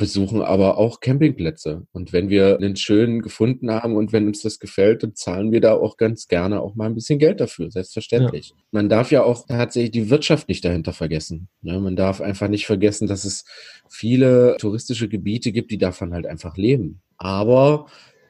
besuchen 0.00 0.40
aber 0.40 0.78
auch 0.78 1.00
Campingplätze. 1.00 1.86
Und 1.92 2.14
wenn 2.14 2.30
wir 2.30 2.56
einen 2.56 2.74
schönen 2.74 3.20
gefunden 3.20 3.70
haben 3.70 3.96
und 3.96 4.14
wenn 4.14 4.26
uns 4.26 4.40
das 4.40 4.58
gefällt, 4.58 5.02
dann 5.02 5.14
zahlen 5.14 5.52
wir 5.52 5.60
da 5.60 5.74
auch 5.74 5.98
ganz 5.98 6.26
gerne 6.26 6.62
auch 6.62 6.74
mal 6.74 6.86
ein 6.86 6.94
bisschen 6.94 7.18
Geld 7.18 7.38
dafür, 7.38 7.70
selbstverständlich. 7.70 8.48
Ja. 8.48 8.56
Man 8.72 8.88
darf 8.88 9.12
ja 9.12 9.22
auch 9.22 9.46
tatsächlich 9.46 9.90
die 9.90 10.08
Wirtschaft 10.08 10.48
nicht 10.48 10.64
dahinter 10.64 10.94
vergessen. 10.94 11.48
Ja, 11.60 11.78
man 11.78 11.96
darf 11.96 12.22
einfach 12.22 12.48
nicht 12.48 12.66
vergessen, 12.66 13.08
dass 13.08 13.26
es 13.26 13.44
viele 13.90 14.56
touristische 14.58 15.08
Gebiete 15.08 15.52
gibt, 15.52 15.70
die 15.70 15.78
davon 15.78 16.14
halt 16.14 16.26
einfach 16.26 16.56
leben. 16.56 17.02
Aber 17.18 17.86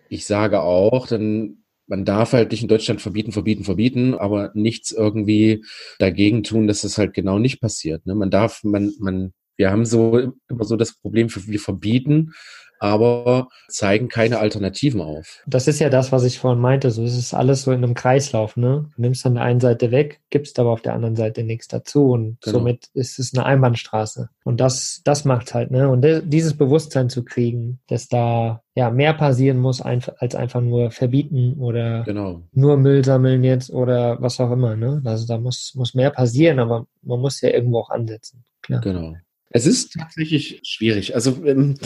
ich 0.09 0.27
sage 0.27 0.61
auch, 0.63 1.07
dann 1.07 1.59
man 1.87 2.05
darf 2.05 2.33
halt 2.33 2.53
nicht 2.53 2.63
in 2.63 2.69
Deutschland 2.69 3.01
verbieten, 3.01 3.33
verbieten, 3.33 3.65
verbieten, 3.65 4.15
aber 4.15 4.53
nichts 4.55 4.93
irgendwie 4.93 5.65
dagegen 5.99 6.45
tun, 6.45 6.69
dass 6.69 6.85
es 6.85 6.99
halt 6.99 7.15
genau 7.15 7.39
nicht 7.41 7.61
passiert. 7.61 8.07
Ne? 8.07 8.15
Man 8.15 8.31
darf, 8.31 8.63
man, 8.63 8.93
man 9.01 9.33
wir 9.61 9.71
haben 9.71 9.85
so 9.85 10.33
immer 10.49 10.65
so 10.65 10.75
das 10.77 10.95
Problem, 10.95 11.29
wir 11.31 11.61
verbieten, 11.61 12.33
aber 12.79 13.49
zeigen 13.69 14.09
keine 14.09 14.39
Alternativen 14.39 15.03
auf. 15.03 15.43
Das 15.47 15.69
ist 15.69 15.81
ja 15.81 15.91
das, 15.91 16.13
was 16.13 16.25
ich 16.25 16.39
vorhin 16.39 16.63
meinte. 16.63 16.91
So 16.91 17.05
ist 17.05 17.19
es 17.19 17.35
alles 17.35 17.65
so 17.65 17.73
in 17.73 17.85
einem 17.85 17.93
Kreislauf. 17.93 18.57
Ne? 18.57 18.89
Du 18.97 19.03
nimmst 19.03 19.27
an 19.27 19.35
der 19.35 19.45
einen 19.45 19.61
Seite 19.61 19.91
weg, 19.91 20.23
gibst 20.31 20.59
aber 20.59 20.71
auf 20.71 20.81
der 20.81 20.95
anderen 20.95 21.15
Seite 21.15 21.45
nichts 21.45 21.69
dazu 21.69 22.13
und 22.13 22.41
genau. 22.41 22.59
somit 22.59 22.89
ist 22.95 23.19
es 23.19 23.35
eine 23.35 23.45
Einbahnstraße. 23.45 24.31
Und 24.45 24.63
das, 24.63 25.03
das 25.05 25.27
macht 25.27 25.53
halt. 25.53 25.71
Ne? 25.71 25.91
Und 25.91 26.07
dieses 26.25 26.57
Bewusstsein 26.57 27.11
zu 27.11 27.23
kriegen, 27.23 27.81
dass 27.87 28.09
da 28.09 28.63
ja 28.75 28.91
mehr 28.91 29.13
passieren 29.13 29.59
muss 29.59 29.83
als 29.83 30.35
einfach 30.35 30.63
nur 30.63 30.91
verbieten 30.91 31.57
oder 31.59 32.05
genau. 32.05 32.45
nur 32.53 32.79
Müll 32.79 33.05
sammeln 33.05 33.45
jetzt 33.45 33.71
oder 33.71 34.23
was 34.23 34.41
auch 34.41 34.53
immer. 34.53 34.75
Ne? 34.77 35.03
Also 35.05 35.27
da 35.27 35.37
muss 35.37 35.75
muss 35.75 35.93
mehr 35.93 36.09
passieren, 36.09 36.59
aber 36.59 36.87
man 37.03 37.21
muss 37.21 37.43
ja 37.43 37.51
irgendwo 37.51 37.81
auch 37.81 37.91
ansetzen. 37.91 38.43
Klar. 38.63 38.81
Genau. 38.81 39.17
Es 39.51 39.67
ist 39.67 39.93
tatsächlich 39.93 40.61
schwierig. 40.65 41.15
Also 41.15 41.45
ähm, 41.45 41.77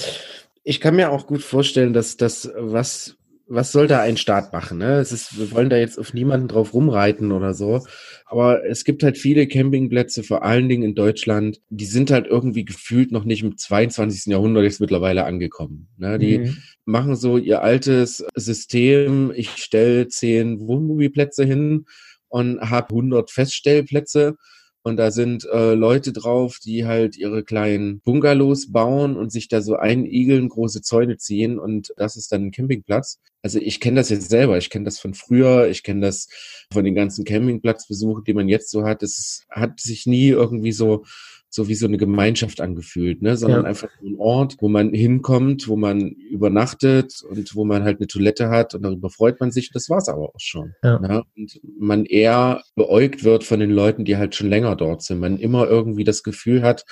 ich 0.63 0.81
kann 0.81 0.97
mir 0.97 1.11
auch 1.11 1.27
gut 1.27 1.43
vorstellen, 1.43 1.93
dass 1.93 2.17
das, 2.17 2.51
was 2.57 3.17
was 3.47 3.73
soll 3.73 3.87
da 3.87 4.01
ein 4.01 4.17
Staat 4.17 4.53
machen? 4.53 4.79
Ne? 4.79 4.99
Es 4.99 5.13
ist, 5.13 5.39
wir 5.39 5.51
wollen 5.53 5.69
da 5.69 5.77
jetzt 5.77 5.99
auf 5.99 6.15
niemanden 6.15 6.49
drauf 6.49 6.73
rumreiten 6.73 7.31
oder 7.31 7.53
so. 7.53 7.85
Aber 8.27 8.65
es 8.65 8.85
gibt 8.85 9.03
halt 9.03 9.19
viele 9.19 9.47
Campingplätze, 9.47 10.23
vor 10.23 10.45
allen 10.45 10.69
Dingen 10.69 10.83
in 10.83 10.95
Deutschland, 10.95 11.61
die 11.69 11.85
sind 11.85 12.11
halt 12.11 12.27
irgendwie 12.27 12.65
gefühlt 12.65 13.13
noch 13.13 13.25
nicht 13.25 13.43
im 13.43 13.59
22. 13.59 14.33
Jahrhundert 14.33 14.65
jetzt 14.65 14.81
mittlerweile 14.81 15.25
angekommen. 15.25 15.89
Ne? 15.99 16.19
Die 16.19 16.39
mhm. 16.39 16.57
machen 16.87 17.17
so 17.17 17.37
ihr 17.37 17.63
altes 17.63 18.25
System. 18.35 19.31
Ich 19.35 19.51
stelle 19.51 20.09
zehn 20.09 20.61
Wohnmobilplätze 20.61 21.45
hin 21.45 21.85
und 22.29 22.61
habe 22.61 22.89
100 22.91 23.31
Feststellplätze 23.31 24.37
und 24.85 24.99
da 24.99 25.11
sind 25.11 25.49
äh, 25.51 25.73
Leute 25.73 26.13
drauf, 26.13 26.59
die 26.63 26.85
halt 26.85 27.17
ihre 27.17 27.43
kleinen 27.43 28.01
Bungalows 28.01 28.71
bauen 28.71 29.17
und 29.17 29.33
sich 29.33 29.49
da 29.49 29.63
so 29.63 29.77
einigeln, 29.77 30.51
große 30.51 30.83
Zäune 30.83 31.17
ziehen 31.17 31.59
und 31.59 31.95
das 31.97 32.17
ist 32.17 32.31
dann 32.31 32.47
ein 32.47 32.51
Campingplatz. 32.51 33.19
Also 33.43 33.59
ich 33.59 33.81
kenne 33.81 33.97
das 33.97 34.11
jetzt 34.11 34.29
selber, 34.29 34.59
ich 34.59 34.69
kenne 34.69 34.85
das 34.85 34.99
von 34.99 35.15
früher, 35.15 35.69
ich 35.69 35.83
kenne 35.85 36.03
das 36.03 36.29
von 36.71 36.85
den 36.85 36.95
ganzen 36.95 37.25
Campingplatzbesuchen, 37.25 38.25
die 38.25 38.35
man 38.35 38.47
jetzt 38.47 38.71
so 38.71 38.85
hat. 38.85 39.03
Es 39.03 39.45
hat 39.49 39.81
sich 39.81 40.05
nie 40.05 40.29
irgendwie 40.29 40.73
so 40.73 41.05
so 41.55 41.69
wie 41.69 41.77
so 41.77 41.87
eine 41.87 41.99
Gemeinschaft 41.99 42.61
angefühlt, 42.61 43.23
ne? 43.23 43.37
sondern 43.37 43.63
ja. 43.63 43.69
einfach 43.69 43.89
ein 44.03 44.17
Ort, 44.19 44.57
wo 44.59 44.69
man 44.69 44.93
hinkommt, 44.93 45.69
wo 45.69 45.77
man 45.77 46.11
übernachtet 46.11 47.23
und 47.23 47.55
wo 47.55 47.65
man 47.65 47.85
halt 47.85 47.99
eine 48.01 48.09
Toilette 48.09 48.49
hat 48.49 48.75
und 48.75 48.83
darüber 48.83 49.09
freut 49.09 49.39
man 49.39 49.53
sich. 49.53 49.71
Das 49.71 49.89
war's 49.89 50.09
aber 50.09 50.31
auch 50.31 50.41
schon. 50.41 50.75
Ja. 50.83 50.99
Ne? 50.99 51.23
Und 51.37 51.61
man 51.79 52.07
eher 52.07 52.65
beäugt 52.75 53.23
wird 53.23 53.45
von 53.45 53.61
den 53.61 53.71
Leuten, 53.71 54.05
die 54.05 54.17
halt 54.17 54.35
schon 54.35 54.49
länger 54.49 54.75
dort 54.75 55.03
sind. 55.03 55.21
Man 55.21 55.39
immer 55.39 55.69
irgendwie 55.69 56.03
das 56.03 56.25
Gefühl 56.25 56.63
hat, 56.63 56.85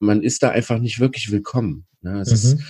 man 0.00 0.22
ist 0.22 0.42
da 0.42 0.50
einfach 0.50 0.78
nicht 0.78 1.00
wirklich 1.00 1.32
willkommen. 1.32 1.86
Ne? 2.02 2.20
Es 2.20 2.28
mhm. 2.28 2.34
ist 2.34 2.62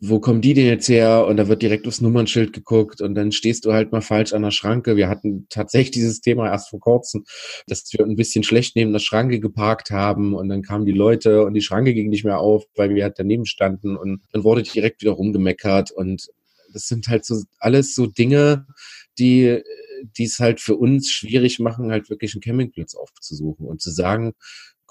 wo 0.00 0.20
kommen 0.20 0.40
die 0.40 0.54
denn 0.54 0.66
jetzt 0.66 0.88
her? 0.88 1.26
Und 1.26 1.36
da 1.36 1.48
wird 1.48 1.62
direkt 1.62 1.86
aufs 1.86 2.00
Nummernschild 2.00 2.52
geguckt 2.52 3.00
und 3.00 3.14
dann 3.14 3.32
stehst 3.32 3.64
du 3.64 3.72
halt 3.72 3.92
mal 3.92 4.02
falsch 4.02 4.32
an 4.32 4.42
der 4.42 4.50
Schranke. 4.50 4.96
Wir 4.96 5.08
hatten 5.08 5.46
tatsächlich 5.48 5.92
dieses 5.92 6.20
Thema 6.20 6.48
erst 6.48 6.70
vor 6.70 6.80
kurzem, 6.80 7.24
dass 7.66 7.90
wir 7.92 8.04
ein 8.04 8.16
bisschen 8.16 8.44
schlecht 8.44 8.76
neben 8.76 8.92
der 8.92 8.98
Schranke 8.98 9.40
geparkt 9.40 9.90
haben 9.90 10.34
und 10.34 10.48
dann 10.48 10.62
kamen 10.62 10.84
die 10.84 10.92
Leute 10.92 11.44
und 11.44 11.54
die 11.54 11.62
Schranke 11.62 11.94
ging 11.94 12.10
nicht 12.10 12.24
mehr 12.24 12.40
auf, 12.40 12.64
weil 12.76 12.94
wir 12.94 13.04
halt 13.04 13.18
daneben 13.18 13.46
standen 13.46 13.96
und 13.96 14.22
dann 14.32 14.44
wurde 14.44 14.62
direkt 14.62 15.00
wieder 15.02 15.12
rumgemeckert 15.12 15.90
und 15.90 16.28
das 16.72 16.88
sind 16.88 17.08
halt 17.08 17.24
so 17.24 17.42
alles 17.58 17.94
so 17.94 18.06
Dinge, 18.06 18.66
die 19.18 19.62
die 20.18 20.24
es 20.24 20.38
halt 20.38 20.60
für 20.60 20.76
uns 20.76 21.10
schwierig 21.10 21.60
machen, 21.60 21.90
halt 21.90 22.10
wirklich 22.10 22.34
einen 22.34 22.42
Campingplatz 22.42 22.94
aufzusuchen 22.94 23.66
und 23.66 23.80
zu 23.80 23.90
sagen, 23.90 24.34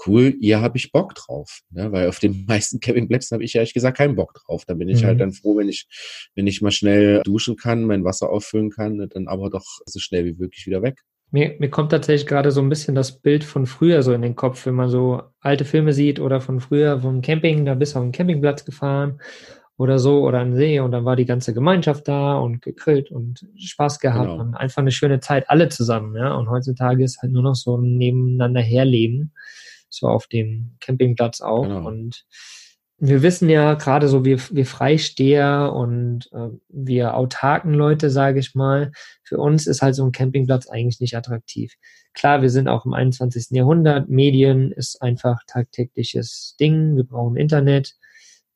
cool, 0.06 0.36
hier 0.40 0.62
habe 0.62 0.78
ich 0.78 0.92
Bock 0.92 1.16
drauf. 1.16 1.62
Ne? 1.70 1.92
Weil 1.92 2.10
auf 2.10 2.20
den 2.20 2.46
meisten 2.48 2.80
Campingplätzen 2.80 3.36
habe 3.36 3.44
ich 3.44 3.56
ehrlich 3.56 3.74
gesagt 3.74 3.98
keinen 3.98 4.16
Bock 4.16 4.34
drauf. 4.34 4.66
Da 4.66 4.74
bin 4.74 4.90
ich 4.90 4.98
halt 4.98 5.04
mhm. 5.04 5.08
halt 5.08 5.22
dann 5.22 5.32
froh, 5.34 5.58
wenn 5.58 5.70
ich, 5.70 5.88
wenn 6.36 6.48
ich 6.48 6.62
mal 6.62 6.72
schnell 6.72 7.22
duschen 7.24 7.56
kann, 7.56 7.84
mein 7.84 8.04
Wasser 8.04 8.30
auffüllen 8.30 8.70
kann, 8.70 9.10
dann 9.10 9.28
aber 9.28 9.50
doch 9.50 9.66
so 9.86 10.00
schnell 10.00 10.26
wie 10.26 10.34
möglich 10.34 10.66
wieder 10.66 10.82
weg. 10.82 11.00
Mir, 11.32 11.56
mir 11.58 11.70
kommt 11.70 11.92
tatsächlich 11.92 12.28
gerade 12.28 12.52
so 12.52 12.62
ein 12.62 12.70
bisschen 12.70 12.94
das 12.94 13.20
Bild 13.20 13.44
von 13.44 13.66
früher 13.66 14.04
so 14.04 14.14
in 14.14 14.22
den 14.22 14.36
Kopf, 14.36 14.68
wenn 14.68 14.76
man 14.76 14.90
so 14.90 15.24
alte 15.40 15.66
Filme 15.66 15.92
sieht 15.92 16.20
oder 16.20 16.42
von 16.42 16.60
früher 16.60 17.02
vom 17.02 17.22
Camping, 17.22 17.66
da 17.66 17.74
bist 17.74 17.96
du 17.96 18.00
auf 18.00 18.04
einen 18.04 18.12
Campingplatz 18.12 18.66
gefahren 18.66 19.20
oder 19.76 19.98
so 19.98 20.22
oder 20.22 20.42
an 20.42 20.56
See 20.56 20.80
und 20.80 20.92
dann 20.92 21.06
war 21.06 21.16
die 21.16 21.26
ganze 21.26 21.52
Gemeinschaft 21.52 22.08
da 22.08 22.38
und 22.38 22.62
gegrillt 22.62 23.10
und 23.10 23.48
Spaß 23.58 24.00
gehabt 24.00 24.30
genau. 24.30 24.42
und 24.42 24.54
einfach 24.54 24.84
eine 24.84 24.92
schöne 24.92 25.22
Zeit 25.22 25.50
alle 25.50 25.70
zusammen, 25.70 26.16
ja. 26.16 26.36
Und 26.36 26.52
heutzutage 26.52 27.04
ist 27.04 27.24
halt 27.24 27.32
nur 27.32 27.42
noch 27.42 27.56
so 27.56 27.78
ein 27.78 27.98
nebeneinander 27.98 28.62
herleben 28.62 29.32
so 29.94 30.08
auf 30.08 30.28
dem 30.28 30.76
Campingplatz 30.80 31.42
auch. 31.42 31.64
Genau. 31.64 31.88
Und 31.88 32.26
wir 32.98 33.22
wissen 33.22 33.50
ja 33.50 33.74
gerade 33.74 34.08
so, 34.08 34.24
wir, 34.24 34.40
wir 34.52 34.66
Freisteher 34.66 35.74
und 35.74 36.30
äh, 36.32 36.50
wir 36.70 37.16
autarken 37.16 37.74
Leute, 37.74 38.10
sage 38.10 38.40
ich 38.40 38.56
mal, 38.56 38.92
für 39.24 39.38
uns 39.38 39.68
ist 39.68 39.82
halt 39.82 39.96
so 39.96 40.06
ein 40.06 40.12
Campingplatz 40.12 40.68
eigentlich 40.68 41.00
nicht 41.00 41.16
attraktiv. 41.18 41.74
Klar, 42.14 42.42
wir 42.42 42.50
sind 42.50 42.68
auch 42.68 42.86
im 42.86 42.94
21. 42.94 43.48
Jahrhundert, 43.52 44.10
Medien 44.10 44.72
ist 44.72 45.02
einfach 45.02 45.40
tagtägliches 45.48 46.56
Ding, 46.60 46.96
wir 46.96 47.04
brauchen 47.04 47.36
Internet, 47.36 47.96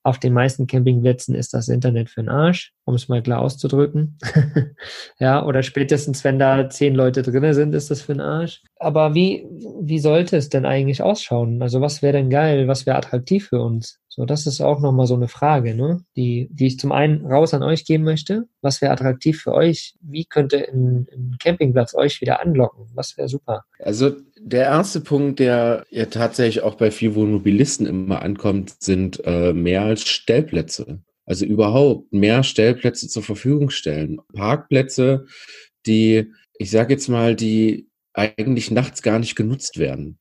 auf 0.08 0.20
den 0.20 0.32
meisten 0.32 0.68
Campingplätzen 0.68 1.36
ist 1.36 1.54
das 1.54 1.68
Internet 1.68 2.10
für 2.10 2.22
den 2.22 2.30
Arsch, 2.30 2.72
um 2.86 2.96
es 2.96 3.10
mal 3.10 3.22
klar 3.22 3.42
auszudrücken. 3.42 4.18
ja, 5.20 5.46
oder 5.46 5.64
spätestens, 5.64 6.24
wenn 6.24 6.40
da 6.40 6.70
zehn 6.70 6.96
Leute 6.96 7.24
drinne 7.24 7.54
sind, 7.54 7.76
ist 7.76 7.92
das 7.92 8.04
für 8.04 8.14
den 8.14 8.22
Arsch. 8.22 8.64
Aber 8.80 9.16
wie, 9.16 9.46
wie 9.82 10.00
sollte 10.00 10.38
es 10.38 10.48
denn 10.48 10.66
eigentlich 10.66 11.02
ausschauen? 11.02 11.62
Also 11.62 11.82
was 11.82 12.02
wäre 12.02 12.14
denn 12.14 12.30
geil? 12.30 12.70
Was 12.70 12.86
wäre 12.86 12.96
attraktiv 12.96 13.50
für 13.50 13.62
uns? 13.62 14.00
So, 14.08 14.24
das 14.24 14.48
ist 14.48 14.62
auch 14.62 14.80
nochmal 14.80 15.08
so 15.08 15.16
eine 15.16 15.28
Frage, 15.28 15.76
ne? 15.76 16.06
die, 16.16 16.48
die 16.52 16.68
ich 16.68 16.80
zum 16.80 16.94
einen 16.94 17.26
raus 17.26 17.54
an 17.54 17.62
euch 17.62 17.84
geben 17.84 18.06
möchte. 18.06 18.46
Was 18.62 18.82
wäre 18.82 18.94
attraktiv 18.94 19.42
für 19.42 19.54
euch? 19.54 19.96
Wie 20.00 20.24
könnte 20.24 20.70
ein, 20.70 21.06
ein 21.12 21.36
Campingplatz 21.38 21.94
euch 21.96 22.22
wieder 22.22 22.40
anlocken? 22.40 22.86
Was 22.94 23.18
wäre 23.18 23.28
super? 23.28 23.66
Also 23.78 24.12
der 24.48 24.66
erste 24.66 25.02
Punkt, 25.02 25.40
der 25.40 25.86
ja 25.90 26.06
tatsächlich 26.06 26.64
auch 26.64 26.76
bei 26.76 26.92
vielen 26.92 27.16
Wohnmobilisten 27.16 27.86
immer 27.86 28.22
ankommt, 28.22 28.76
sind 28.82 29.22
äh, 29.26 29.54
mehr 29.54 29.84
als 29.84 30.08
Stellplätze. 30.08 31.02
Also 31.26 31.46
überhaupt 31.46 32.14
mehr 32.14 32.44
Stellplätze 32.44 33.10
zur 33.10 33.24
Verfügung 33.24 33.70
stellen. 33.70 34.20
Parkplätze, 34.34 35.26
die, 35.86 36.32
ich 36.58 36.72
sage 36.72 36.94
jetzt 36.94 37.10
mal, 37.10 37.36
die 37.36 37.90
eigentlich 38.14 38.72
nachts 38.72 39.02
gar 39.02 39.20
nicht 39.20 39.36
genutzt 39.36 39.78
werden. 39.78 40.18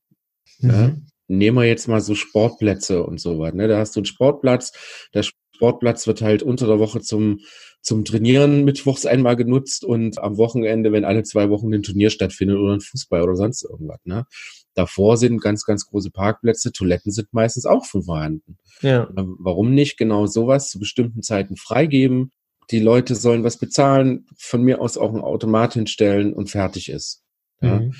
Mhm. 0.59 0.69
Ja? 0.69 0.95
nehmen 1.27 1.57
wir 1.57 1.65
jetzt 1.65 1.87
mal 1.87 2.01
so 2.01 2.15
Sportplätze 2.15 3.03
und 3.03 3.19
so 3.19 3.39
was. 3.39 3.53
Ne? 3.53 3.67
Da 3.67 3.79
hast 3.79 3.95
du 3.95 3.99
einen 3.99 4.05
Sportplatz. 4.05 4.71
Der 5.13 5.23
Sportplatz 5.23 6.07
wird 6.07 6.21
halt 6.21 6.43
unter 6.43 6.67
der 6.67 6.79
Woche 6.79 7.01
zum, 7.01 7.39
zum 7.87 8.03
Trainieren 8.03 8.65
mittwochs 8.65 9.05
einmal 9.05 9.37
genutzt 9.37 9.85
und 9.85 10.19
am 10.19 10.35
Wochenende, 10.35 10.91
wenn 10.91 11.05
alle 11.05 11.23
zwei 11.23 11.49
Wochen 11.49 11.73
ein 11.73 11.83
Turnier 11.83 12.09
stattfindet 12.09 12.57
oder 12.57 12.73
ein 12.73 12.81
Fußball 12.81 13.21
oder 13.21 13.37
sonst 13.37 13.63
irgendwas. 13.63 14.01
Ne? 14.03 14.25
Davor 14.73 15.15
sind 15.15 15.41
ganz, 15.41 15.63
ganz 15.63 15.85
große 15.85 16.11
Parkplätze. 16.11 16.73
Toiletten 16.73 17.13
sind 17.13 17.29
meistens 17.31 17.65
auch 17.65 17.85
von 17.85 18.03
vorhanden. 18.03 18.57
Ja. 18.81 19.07
Warum 19.13 19.73
nicht 19.73 19.95
genau 19.95 20.25
sowas 20.25 20.69
zu 20.69 20.79
bestimmten 20.79 21.23
Zeiten 21.23 21.55
freigeben? 21.55 22.33
Die 22.71 22.81
Leute 22.81 23.15
sollen 23.15 23.45
was 23.45 23.55
bezahlen, 23.55 24.25
von 24.37 24.63
mir 24.63 24.81
aus 24.81 24.97
auch 24.97 25.13
ein 25.13 25.21
Automat 25.21 25.75
hinstellen 25.75 26.33
und 26.33 26.49
fertig 26.49 26.89
ist. 26.89 27.23
Ja? 27.61 27.79
Mhm 27.79 27.93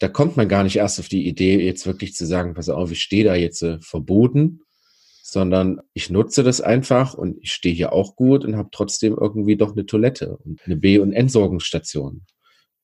da 0.00 0.08
kommt 0.08 0.38
man 0.38 0.48
gar 0.48 0.64
nicht 0.64 0.76
erst 0.76 0.98
auf 0.98 1.08
die 1.08 1.28
Idee, 1.28 1.62
jetzt 1.62 1.86
wirklich 1.86 2.14
zu 2.14 2.24
sagen, 2.24 2.54
pass 2.54 2.70
auf, 2.70 2.90
ich 2.90 3.02
stehe 3.02 3.22
da 3.22 3.34
jetzt 3.34 3.62
äh, 3.62 3.78
verboten, 3.82 4.62
sondern 5.30 5.80
ich 5.94 6.10
nutze 6.10 6.42
das 6.42 6.60
einfach 6.60 7.14
und 7.14 7.38
ich 7.40 7.52
stehe 7.52 7.74
hier 7.74 7.92
auch 7.92 8.16
gut 8.16 8.44
und 8.44 8.56
habe 8.56 8.70
trotzdem 8.72 9.16
irgendwie 9.16 9.56
doch 9.56 9.72
eine 9.72 9.86
Toilette 9.86 10.36
und 10.38 10.60
eine 10.66 10.76
B- 10.76 10.98
und 10.98 11.12
Entsorgungsstation. 11.12 12.26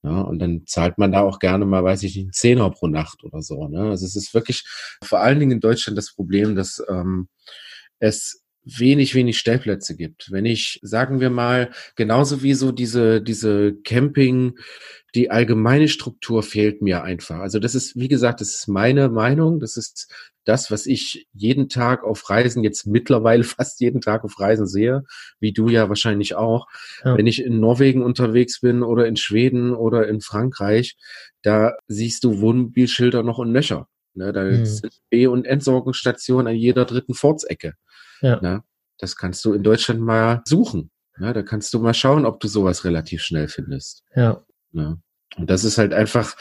Ja, 0.05 0.21
und 0.21 0.38
dann 0.38 0.65
zahlt 0.67 0.97
man 0.97 1.11
da 1.11 1.23
auch 1.23 1.41
gerne 1.41 1.67
mal, 1.67 1.83
weiß 1.83 2.05
ich 2.05 2.15
nicht, 2.15 2.26
einen 2.26 2.33
Zehner 2.33 2.71
pro 2.71 2.87
Nacht 2.87 3.25
oder 3.25 3.43
so. 3.43 3.67
Ne? 3.67 3.91
Also 3.91 4.07
es 4.07 4.15
ist 4.15 4.33
wirklich 4.33 4.62
vor 5.03 5.19
allen 5.19 5.41
Dingen 5.41 5.53
in 5.53 5.61
Deutschland 5.61 5.99
das 5.99 6.15
Problem, 6.15 6.55
dass 6.55 6.81
ähm, 6.88 7.29
es 7.99 8.45
wenig, 8.62 9.17
wenig 9.17 9.38
Stellplätze 9.38 9.97
gibt. 9.97 10.31
Wenn 10.31 10.45
ich, 10.45 10.79
sagen 10.83 11.19
wir 11.19 11.31
mal, 11.31 11.73
genauso 11.97 12.45
wie 12.45 12.55
so 12.55 12.71
diese, 12.71 13.21
diese 13.21 13.75
Camping, 13.83 14.57
die 15.17 15.33
allgemeine 15.33 15.88
Struktur 15.88 16.45
fehlt 16.45 16.81
mir 16.81 17.03
einfach. 17.03 17.41
Also 17.41 17.59
das 17.59 17.75
ist, 17.75 17.97
wie 17.97 18.09
gesagt, 18.09 18.41
das 18.41 18.55
ist 18.55 18.69
meine 18.69 19.09
Meinung. 19.09 19.59
Das 19.59 19.76
ist 19.76 20.12
das, 20.47 20.71
was 20.71 20.87
ich 20.87 21.29
jeden 21.33 21.69
Tag 21.69 22.05
auf 22.05 22.31
Reisen, 22.31 22.65
jetzt 22.65 22.87
mittlerweile 22.87 23.45
fast 23.45 23.81
jeden 23.81 24.00
Tag 24.00 24.25
auf 24.25 24.38
Reisen 24.41 24.67
sehe, 24.67 25.03
wie 25.41 25.53
du 25.53 25.69
ja 25.69 25.88
wahrscheinlich 25.88 26.35
auch. 26.35 26.67
Ja. 27.05 27.17
Wenn 27.17 27.26
ich 27.26 27.43
in 27.43 27.61
Norwegen 27.61 28.03
unterwegs 28.03 28.61
bin 28.61 28.83
oder 28.83 29.07
in 29.07 29.17
Schweden 29.17 29.75
oder 29.75 30.09
in 30.09 30.21
Frankreich, 30.21 30.97
da 31.43 31.75
siehst 31.88 32.25
du 32.25 32.41
Wohnmobilschilder 32.41 33.23
noch 33.23 33.38
und 33.38 33.53
Löcher. 33.53 33.88
Ne, 34.15 34.33
da 34.33 34.45
mhm. 34.45 34.65
sind 34.65 34.95
B- 35.11 35.26
und 35.26 35.45
Entsorgungsstationen 35.45 36.47
an 36.47 36.57
jeder 36.57 36.87
dritten 36.87 37.12
Fortsecke. 37.12 37.75
Ja. 38.23 38.41
Ne, 38.41 38.62
das 38.99 39.17
kannst 39.17 39.45
du 39.45 39.53
in 39.53 39.62
Deutschland 39.62 40.00
mal 40.00 40.41
suchen. 40.47 40.91
Ne, 41.19 41.33
da 41.35 41.43
kannst 41.43 41.75
du 41.75 41.81
mal 41.81 41.93
schauen, 41.93 42.25
ob 42.25 42.41
du 42.41 42.49
sowas 42.49 42.85
relativ 42.85 43.23
schnell 43.23 43.49
findest. 43.49 44.05
Ja. 44.15 44.43
Ne? 44.73 45.00
Und 45.37 45.50
das 45.50 45.65
ist 45.65 45.76
halt 45.76 45.93
einfach, 45.93 46.37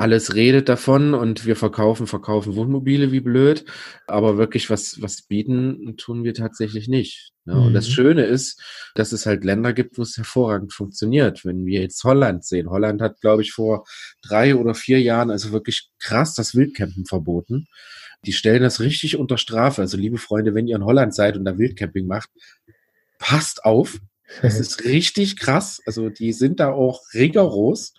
alles 0.00 0.34
redet 0.34 0.70
davon 0.70 1.12
und 1.12 1.44
wir 1.44 1.56
verkaufen, 1.56 2.06
verkaufen 2.06 2.56
Wohnmobile 2.56 3.12
wie 3.12 3.20
blöd, 3.20 3.66
aber 4.06 4.38
wirklich 4.38 4.70
was, 4.70 5.02
was 5.02 5.20
bieten 5.20 5.94
tun 5.98 6.24
wir 6.24 6.32
tatsächlich 6.32 6.88
nicht. 6.88 7.32
Ne? 7.44 7.54
Mhm. 7.54 7.62
Und 7.66 7.74
das 7.74 7.86
mhm. 7.88 7.92
Schöne 7.92 8.24
ist, 8.24 8.62
dass 8.94 9.12
es 9.12 9.26
halt 9.26 9.44
Länder 9.44 9.74
gibt, 9.74 9.98
wo 9.98 10.02
es 10.02 10.16
hervorragend 10.16 10.72
funktioniert. 10.72 11.44
Wenn 11.44 11.66
wir 11.66 11.82
jetzt 11.82 12.02
Holland 12.02 12.46
sehen, 12.46 12.70
Holland 12.70 13.02
hat, 13.02 13.20
glaube 13.20 13.42
ich, 13.42 13.52
vor 13.52 13.84
drei 14.22 14.56
oder 14.56 14.74
vier 14.74 15.02
Jahren 15.02 15.30
also 15.30 15.52
wirklich 15.52 15.90
krass 15.98 16.34
das 16.34 16.54
Wildcampen 16.54 17.04
verboten. 17.04 17.66
Die 18.24 18.32
stellen 18.32 18.62
das 18.62 18.80
richtig 18.80 19.18
unter 19.18 19.36
Strafe. 19.36 19.82
Also 19.82 19.98
liebe 19.98 20.18
Freunde, 20.18 20.54
wenn 20.54 20.66
ihr 20.66 20.76
in 20.76 20.84
Holland 20.86 21.14
seid 21.14 21.36
und 21.36 21.44
da 21.44 21.58
Wildcamping 21.58 22.06
macht, 22.06 22.30
passt 23.18 23.66
auf, 23.66 23.98
das 24.40 24.58
ist 24.60 24.84
richtig 24.84 25.36
krass. 25.36 25.82
Also 25.84 26.08
die 26.08 26.32
sind 26.32 26.58
da 26.58 26.72
auch 26.72 27.02
rigoros. 27.12 27.92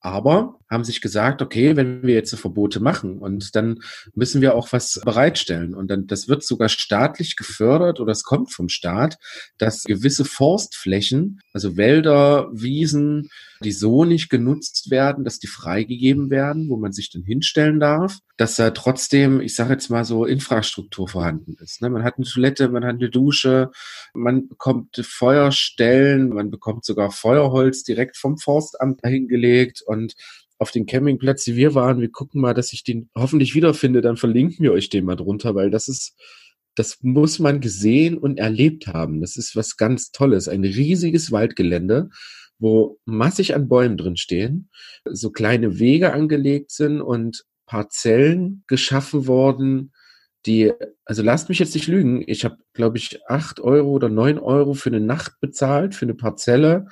Aber 0.00 0.58
haben 0.70 0.84
sich 0.84 1.00
gesagt, 1.00 1.42
okay, 1.42 1.76
wenn 1.76 2.02
wir 2.02 2.14
jetzt 2.14 2.34
Verbote 2.34 2.80
machen 2.80 3.18
und 3.18 3.56
dann 3.56 3.80
müssen 4.14 4.40
wir 4.40 4.54
auch 4.54 4.72
was 4.72 5.00
bereitstellen. 5.04 5.74
Und 5.74 5.90
dann, 5.90 6.06
das 6.06 6.28
wird 6.28 6.44
sogar 6.44 6.68
staatlich 6.68 7.36
gefördert 7.36 8.00
oder 8.00 8.12
es 8.12 8.22
kommt 8.22 8.52
vom 8.52 8.68
Staat, 8.68 9.18
dass 9.56 9.84
gewisse 9.84 10.24
Forstflächen, 10.24 11.40
also 11.52 11.76
Wälder, 11.76 12.48
Wiesen, 12.52 13.30
die 13.64 13.72
so 13.72 14.04
nicht 14.04 14.28
genutzt 14.28 14.90
werden, 14.90 15.24
dass 15.24 15.38
die 15.38 15.46
freigegeben 15.46 16.30
werden, 16.30 16.68
wo 16.68 16.76
man 16.76 16.92
sich 16.92 17.10
dann 17.10 17.22
hinstellen 17.22 17.80
darf, 17.80 18.18
dass 18.36 18.54
da 18.54 18.70
trotzdem, 18.70 19.40
ich 19.40 19.56
sage 19.56 19.72
jetzt 19.72 19.90
mal 19.90 20.04
so, 20.04 20.24
Infrastruktur 20.24 21.08
vorhanden 21.08 21.56
ist. 21.60 21.82
Ne? 21.82 21.90
Man 21.90 22.04
hat 22.04 22.18
eine 22.18 22.26
Toilette, 22.26 22.68
man 22.68 22.84
hat 22.84 22.94
eine 22.94 23.10
Dusche, 23.10 23.72
man 24.14 24.48
bekommt 24.48 25.04
Feuerstellen, 25.04 26.28
man 26.28 26.50
bekommt 26.50 26.84
sogar 26.84 27.10
Feuerholz 27.10 27.82
direkt 27.82 28.16
vom 28.16 28.38
Forstamt 28.38 29.02
dahingelegt 29.02 29.82
und 29.88 30.14
auf 30.58 30.70
den 30.70 30.86
Campingplatz, 30.86 31.44
die 31.44 31.56
wir 31.56 31.74
waren, 31.74 32.00
wir 32.00 32.10
gucken 32.10 32.40
mal, 32.40 32.54
dass 32.54 32.72
ich 32.72 32.82
den 32.82 33.10
hoffentlich 33.16 33.54
wiederfinde, 33.54 34.00
dann 34.00 34.16
verlinken 34.16 34.62
wir 34.62 34.72
euch 34.72 34.88
den 34.88 35.04
mal 35.04 35.16
drunter, 35.16 35.54
weil 35.54 35.70
das 35.70 35.88
ist, 35.88 36.16
das 36.74 36.98
muss 37.02 37.38
man 37.38 37.60
gesehen 37.60 38.18
und 38.18 38.38
erlebt 38.38 38.88
haben. 38.88 39.20
Das 39.20 39.36
ist 39.36 39.56
was 39.56 39.76
ganz 39.76 40.10
Tolles. 40.10 40.48
Ein 40.48 40.64
riesiges 40.64 41.30
Waldgelände, 41.30 42.10
wo 42.58 42.98
massig 43.04 43.54
an 43.54 43.68
Bäumen 43.68 43.96
drin 43.96 44.16
stehen, 44.16 44.68
so 45.04 45.30
kleine 45.30 45.78
Wege 45.78 46.12
angelegt 46.12 46.72
sind 46.72 47.00
und 47.00 47.44
Parzellen 47.66 48.64
geschaffen 48.66 49.26
worden, 49.26 49.92
die, 50.46 50.72
also 51.04 51.22
lasst 51.22 51.48
mich 51.48 51.58
jetzt 51.58 51.74
nicht 51.74 51.86
lügen, 51.88 52.24
ich 52.26 52.44
habe, 52.44 52.58
glaube 52.72 52.96
ich, 52.96 53.20
acht 53.28 53.60
Euro 53.60 53.90
oder 53.90 54.08
neun 54.08 54.38
Euro 54.38 54.74
für 54.74 54.90
eine 54.90 55.00
Nacht 55.00 55.40
bezahlt, 55.40 55.94
für 55.94 56.06
eine 56.06 56.14
Parzelle. 56.14 56.86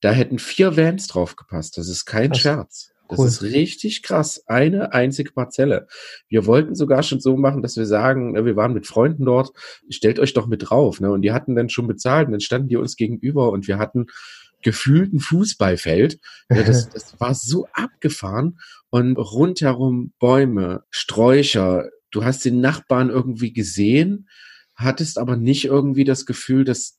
Da 0.00 0.12
hätten 0.12 0.38
vier 0.38 0.76
Vans 0.76 1.06
drauf 1.06 1.36
gepasst. 1.36 1.76
Das 1.76 1.88
ist 1.88 2.04
kein 2.04 2.32
Ach, 2.32 2.36
Scherz. 2.36 2.92
Das 3.08 3.18
cool. 3.18 3.26
ist 3.26 3.42
richtig 3.42 4.02
krass. 4.02 4.44
Eine 4.46 4.92
einzige 4.92 5.32
Parzelle. 5.32 5.88
Wir 6.28 6.46
wollten 6.46 6.74
sogar 6.74 7.02
schon 7.02 7.20
so 7.20 7.36
machen, 7.36 7.62
dass 7.62 7.76
wir 7.76 7.86
sagen, 7.86 8.34
wir 8.44 8.56
waren 8.56 8.74
mit 8.74 8.86
Freunden 8.86 9.24
dort, 9.24 9.52
stellt 9.88 10.18
euch 10.18 10.34
doch 10.34 10.46
mit 10.46 10.68
drauf. 10.68 11.00
Ne? 11.00 11.10
Und 11.10 11.22
die 11.22 11.32
hatten 11.32 11.56
dann 11.56 11.70
schon 11.70 11.86
bezahlt 11.86 12.26
und 12.26 12.32
dann 12.32 12.40
standen 12.40 12.68
die 12.68 12.76
uns 12.76 12.96
gegenüber 12.96 13.50
und 13.50 13.66
wir 13.66 13.78
hatten 13.78 14.06
gefühlten 14.62 15.20
Fußballfeld. 15.20 16.20
Ja, 16.50 16.62
das, 16.62 16.88
das 16.90 17.18
war 17.18 17.34
so 17.34 17.66
abgefahren 17.72 18.58
und 18.90 19.16
rundherum 19.16 20.12
Bäume, 20.18 20.84
Sträucher. 20.90 21.88
Du 22.10 22.24
hast 22.24 22.44
den 22.44 22.60
Nachbarn 22.60 23.08
irgendwie 23.08 23.52
gesehen, 23.52 24.28
hattest 24.74 25.18
aber 25.18 25.36
nicht 25.36 25.64
irgendwie 25.64 26.04
das 26.04 26.26
Gefühl, 26.26 26.64
dass, 26.64 26.98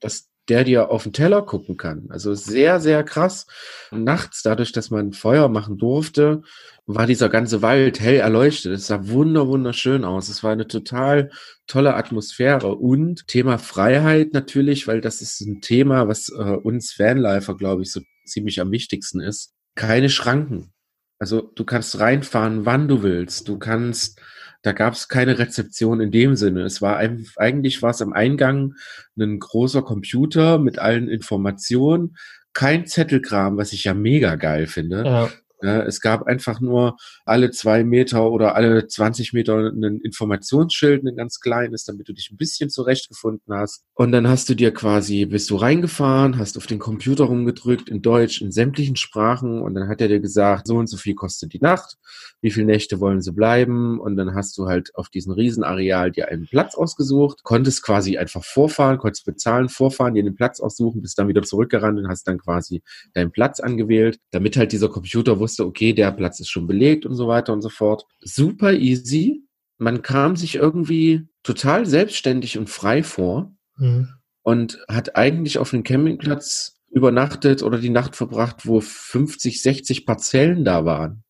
dass 0.00 0.28
der 0.48 0.64
dir 0.64 0.90
auf 0.90 1.04
den 1.04 1.12
Teller 1.12 1.42
gucken 1.42 1.76
kann. 1.76 2.06
Also 2.10 2.34
sehr, 2.34 2.80
sehr 2.80 3.02
krass. 3.02 3.46
Nachts, 3.90 4.42
dadurch, 4.42 4.72
dass 4.72 4.90
man 4.90 5.12
Feuer 5.12 5.48
machen 5.48 5.78
durfte, 5.78 6.42
war 6.86 7.06
dieser 7.06 7.28
ganze 7.28 7.62
Wald 7.62 8.00
hell 8.00 8.16
erleuchtet. 8.16 8.72
Es 8.72 8.88
sah 8.88 9.08
wunder, 9.08 9.48
wunderschön 9.48 10.04
aus. 10.04 10.28
Es 10.28 10.42
war 10.42 10.52
eine 10.52 10.66
total 10.66 11.30
tolle 11.66 11.94
Atmosphäre 11.94 12.74
und 12.74 13.26
Thema 13.26 13.58
Freiheit 13.58 14.32
natürlich, 14.32 14.86
weil 14.86 15.00
das 15.00 15.22
ist 15.22 15.40
ein 15.40 15.60
Thema, 15.62 16.08
was 16.08 16.28
äh, 16.28 16.32
uns 16.32 16.98
Vanlifer, 16.98 17.56
glaube 17.56 17.82
ich, 17.82 17.90
so 17.90 18.00
ziemlich 18.26 18.60
am 18.60 18.70
wichtigsten 18.70 19.20
ist. 19.20 19.54
Keine 19.76 20.10
Schranken. 20.10 20.72
Also 21.18 21.40
du 21.40 21.64
kannst 21.64 21.98
reinfahren, 22.00 22.66
wann 22.66 22.86
du 22.86 23.02
willst. 23.02 23.48
Du 23.48 23.58
kannst 23.58 24.20
da 24.64 24.72
gab 24.72 24.94
es 24.94 25.08
keine 25.08 25.38
Rezeption 25.38 26.00
in 26.00 26.10
dem 26.10 26.36
Sinne. 26.36 26.62
Es 26.62 26.80
war 26.80 26.96
ein, 26.96 27.26
eigentlich 27.36 27.82
war 27.82 27.90
es 27.90 28.00
am 28.00 28.14
Eingang 28.14 28.74
ein 29.18 29.38
großer 29.38 29.82
Computer 29.82 30.58
mit 30.58 30.78
allen 30.78 31.08
Informationen, 31.08 32.16
kein 32.54 32.86
Zettelkram, 32.86 33.58
was 33.58 33.74
ich 33.74 33.84
ja 33.84 33.92
mega 33.92 34.36
geil 34.36 34.66
finde. 34.66 35.04
Ja. 35.04 35.30
Ja, 35.64 35.82
es 35.82 36.02
gab 36.02 36.26
einfach 36.26 36.60
nur 36.60 36.98
alle 37.24 37.50
zwei 37.50 37.84
Meter 37.84 38.30
oder 38.30 38.54
alle 38.54 38.86
20 38.86 39.32
Meter 39.32 39.70
ein 39.72 39.98
Informationsschild, 40.02 41.04
ein 41.04 41.16
ganz 41.16 41.40
kleines, 41.40 41.84
damit 41.84 42.06
du 42.06 42.12
dich 42.12 42.30
ein 42.30 42.36
bisschen 42.36 42.68
zurechtgefunden 42.68 43.54
hast. 43.54 43.82
Und 43.94 44.12
dann 44.12 44.28
hast 44.28 44.50
du 44.50 44.54
dir 44.54 44.74
quasi, 44.74 45.24
bist 45.24 45.48
du 45.48 45.56
reingefahren, 45.56 46.36
hast 46.36 46.58
auf 46.58 46.66
den 46.66 46.78
Computer 46.78 47.24
rumgedrückt, 47.24 47.88
in 47.88 48.02
Deutsch, 48.02 48.42
in 48.42 48.52
sämtlichen 48.52 48.96
Sprachen. 48.96 49.62
Und 49.62 49.74
dann 49.74 49.88
hat 49.88 50.02
er 50.02 50.08
dir 50.08 50.20
gesagt, 50.20 50.66
so 50.66 50.76
und 50.76 50.86
so 50.86 50.98
viel 50.98 51.14
kostet 51.14 51.54
die 51.54 51.60
Nacht, 51.60 51.96
wie 52.42 52.50
viele 52.50 52.66
Nächte 52.66 53.00
wollen 53.00 53.22
sie 53.22 53.32
bleiben. 53.32 53.98
Und 54.00 54.16
dann 54.16 54.34
hast 54.34 54.58
du 54.58 54.66
halt 54.66 54.94
auf 54.94 55.08
diesem 55.08 55.32
Riesenareal 55.32 56.10
dir 56.10 56.28
einen 56.28 56.46
Platz 56.46 56.74
ausgesucht, 56.74 57.42
konntest 57.42 57.82
quasi 57.82 58.18
einfach 58.18 58.44
vorfahren, 58.44 58.98
konntest 58.98 59.24
bezahlen, 59.24 59.70
vorfahren, 59.70 60.12
dir 60.12 60.22
den 60.22 60.34
Platz 60.34 60.60
aussuchen, 60.60 61.00
bist 61.00 61.18
dann 61.18 61.28
wieder 61.28 61.42
zurückgerannt 61.42 61.98
und 61.98 62.08
hast 62.08 62.28
dann 62.28 62.36
quasi 62.36 62.82
deinen 63.14 63.30
Platz 63.30 63.60
angewählt, 63.60 64.18
damit 64.30 64.58
halt 64.58 64.72
dieser 64.72 64.88
Computer 64.88 65.38
wusste, 65.38 65.53
okay, 65.60 65.92
der 65.92 66.12
Platz 66.12 66.40
ist 66.40 66.50
schon 66.50 66.66
belegt 66.66 67.06
und 67.06 67.14
so 67.14 67.28
weiter 67.28 67.52
und 67.52 67.62
so 67.62 67.68
fort. 67.68 68.04
Super 68.20 68.72
easy. 68.72 69.44
Man 69.78 70.02
kam 70.02 70.36
sich 70.36 70.54
irgendwie 70.54 71.28
total 71.42 71.86
selbstständig 71.86 72.58
und 72.58 72.70
frei 72.70 73.02
vor 73.02 73.54
mhm. 73.76 74.08
und 74.42 74.78
hat 74.88 75.16
eigentlich 75.16 75.58
auf 75.58 75.70
dem 75.70 75.82
Campingplatz 75.82 76.80
übernachtet 76.90 77.62
oder 77.62 77.78
die 77.78 77.90
Nacht 77.90 78.16
verbracht, 78.16 78.66
wo 78.66 78.80
50, 78.80 79.60
60 79.60 80.06
Parzellen 80.06 80.64
da 80.64 80.84
waren. 80.84 81.24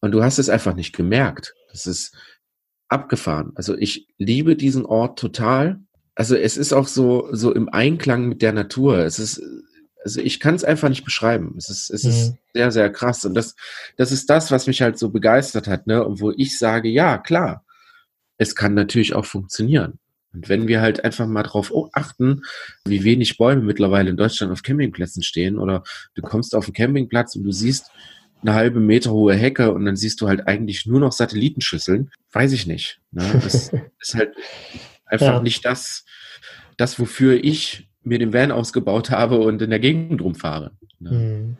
Und 0.00 0.12
du 0.12 0.22
hast 0.22 0.38
es 0.38 0.48
einfach 0.48 0.74
nicht 0.74 0.94
gemerkt. 0.94 1.54
Das 1.72 1.86
ist 1.86 2.14
abgefahren. 2.88 3.52
Also 3.54 3.76
ich 3.76 4.08
liebe 4.18 4.54
diesen 4.56 4.84
Ort 4.84 5.18
total. 5.18 5.80
Also 6.14 6.36
es 6.36 6.56
ist 6.56 6.72
auch 6.72 6.86
so, 6.86 7.28
so 7.32 7.54
im 7.54 7.68
Einklang 7.68 8.28
mit 8.28 8.42
der 8.42 8.52
Natur. 8.52 8.98
Es 8.98 9.18
ist 9.18 9.42
also 10.08 10.22
ich 10.22 10.40
kann 10.40 10.54
es 10.54 10.64
einfach 10.64 10.88
nicht 10.88 11.04
beschreiben. 11.04 11.54
Es 11.58 11.68
ist, 11.68 11.90
es 11.90 12.04
mhm. 12.04 12.10
ist 12.10 12.34
sehr, 12.54 12.70
sehr 12.72 12.90
krass. 12.90 13.26
Und 13.26 13.34
das, 13.34 13.56
das 13.98 14.10
ist 14.10 14.30
das, 14.30 14.50
was 14.50 14.66
mich 14.66 14.80
halt 14.80 14.98
so 14.98 15.10
begeistert 15.10 15.68
hat, 15.68 15.86
ne? 15.86 16.02
Und 16.02 16.22
wo 16.22 16.32
ich 16.34 16.58
sage, 16.58 16.88
ja, 16.88 17.18
klar, 17.18 17.64
es 18.38 18.54
kann 18.54 18.72
natürlich 18.72 19.14
auch 19.14 19.26
funktionieren. 19.26 19.98
Und 20.32 20.48
wenn 20.48 20.66
wir 20.66 20.80
halt 20.80 21.04
einfach 21.04 21.26
mal 21.26 21.42
drauf 21.42 21.72
achten, 21.92 22.42
wie 22.86 23.04
wenig 23.04 23.36
Bäume 23.36 23.62
mittlerweile 23.62 24.08
in 24.08 24.16
Deutschland 24.16 24.50
auf 24.50 24.62
Campingplätzen 24.62 25.22
stehen, 25.22 25.58
oder 25.58 25.82
du 26.14 26.22
kommst 26.22 26.54
auf 26.54 26.64
einen 26.64 26.74
Campingplatz 26.74 27.36
und 27.36 27.44
du 27.44 27.52
siehst 27.52 27.90
eine 28.40 28.54
halbe 28.54 28.80
Meter 28.80 29.12
hohe 29.12 29.34
Hecke 29.34 29.72
und 29.72 29.84
dann 29.84 29.96
siehst 29.96 30.22
du 30.22 30.28
halt 30.28 30.48
eigentlich 30.48 30.86
nur 30.86 31.00
noch 31.00 31.12
Satellitenschüsseln, 31.12 32.10
weiß 32.32 32.52
ich 32.52 32.66
nicht. 32.66 33.00
Ne? 33.10 33.40
Das 33.42 33.72
ist 34.00 34.14
halt 34.14 34.34
einfach 35.04 35.26
ja. 35.26 35.42
nicht 35.42 35.64
das, 35.66 36.06
das, 36.78 36.98
wofür 36.98 37.42
ich 37.42 37.87
mir 38.08 38.18
den 38.18 38.32
Van 38.32 38.50
ausgebaut 38.50 39.10
habe 39.10 39.38
und 39.38 39.62
in 39.62 39.70
der 39.70 39.78
Gegend 39.78 40.20
rumfahre. 40.20 40.72
Ne? 40.98 41.10
Hm. 41.10 41.56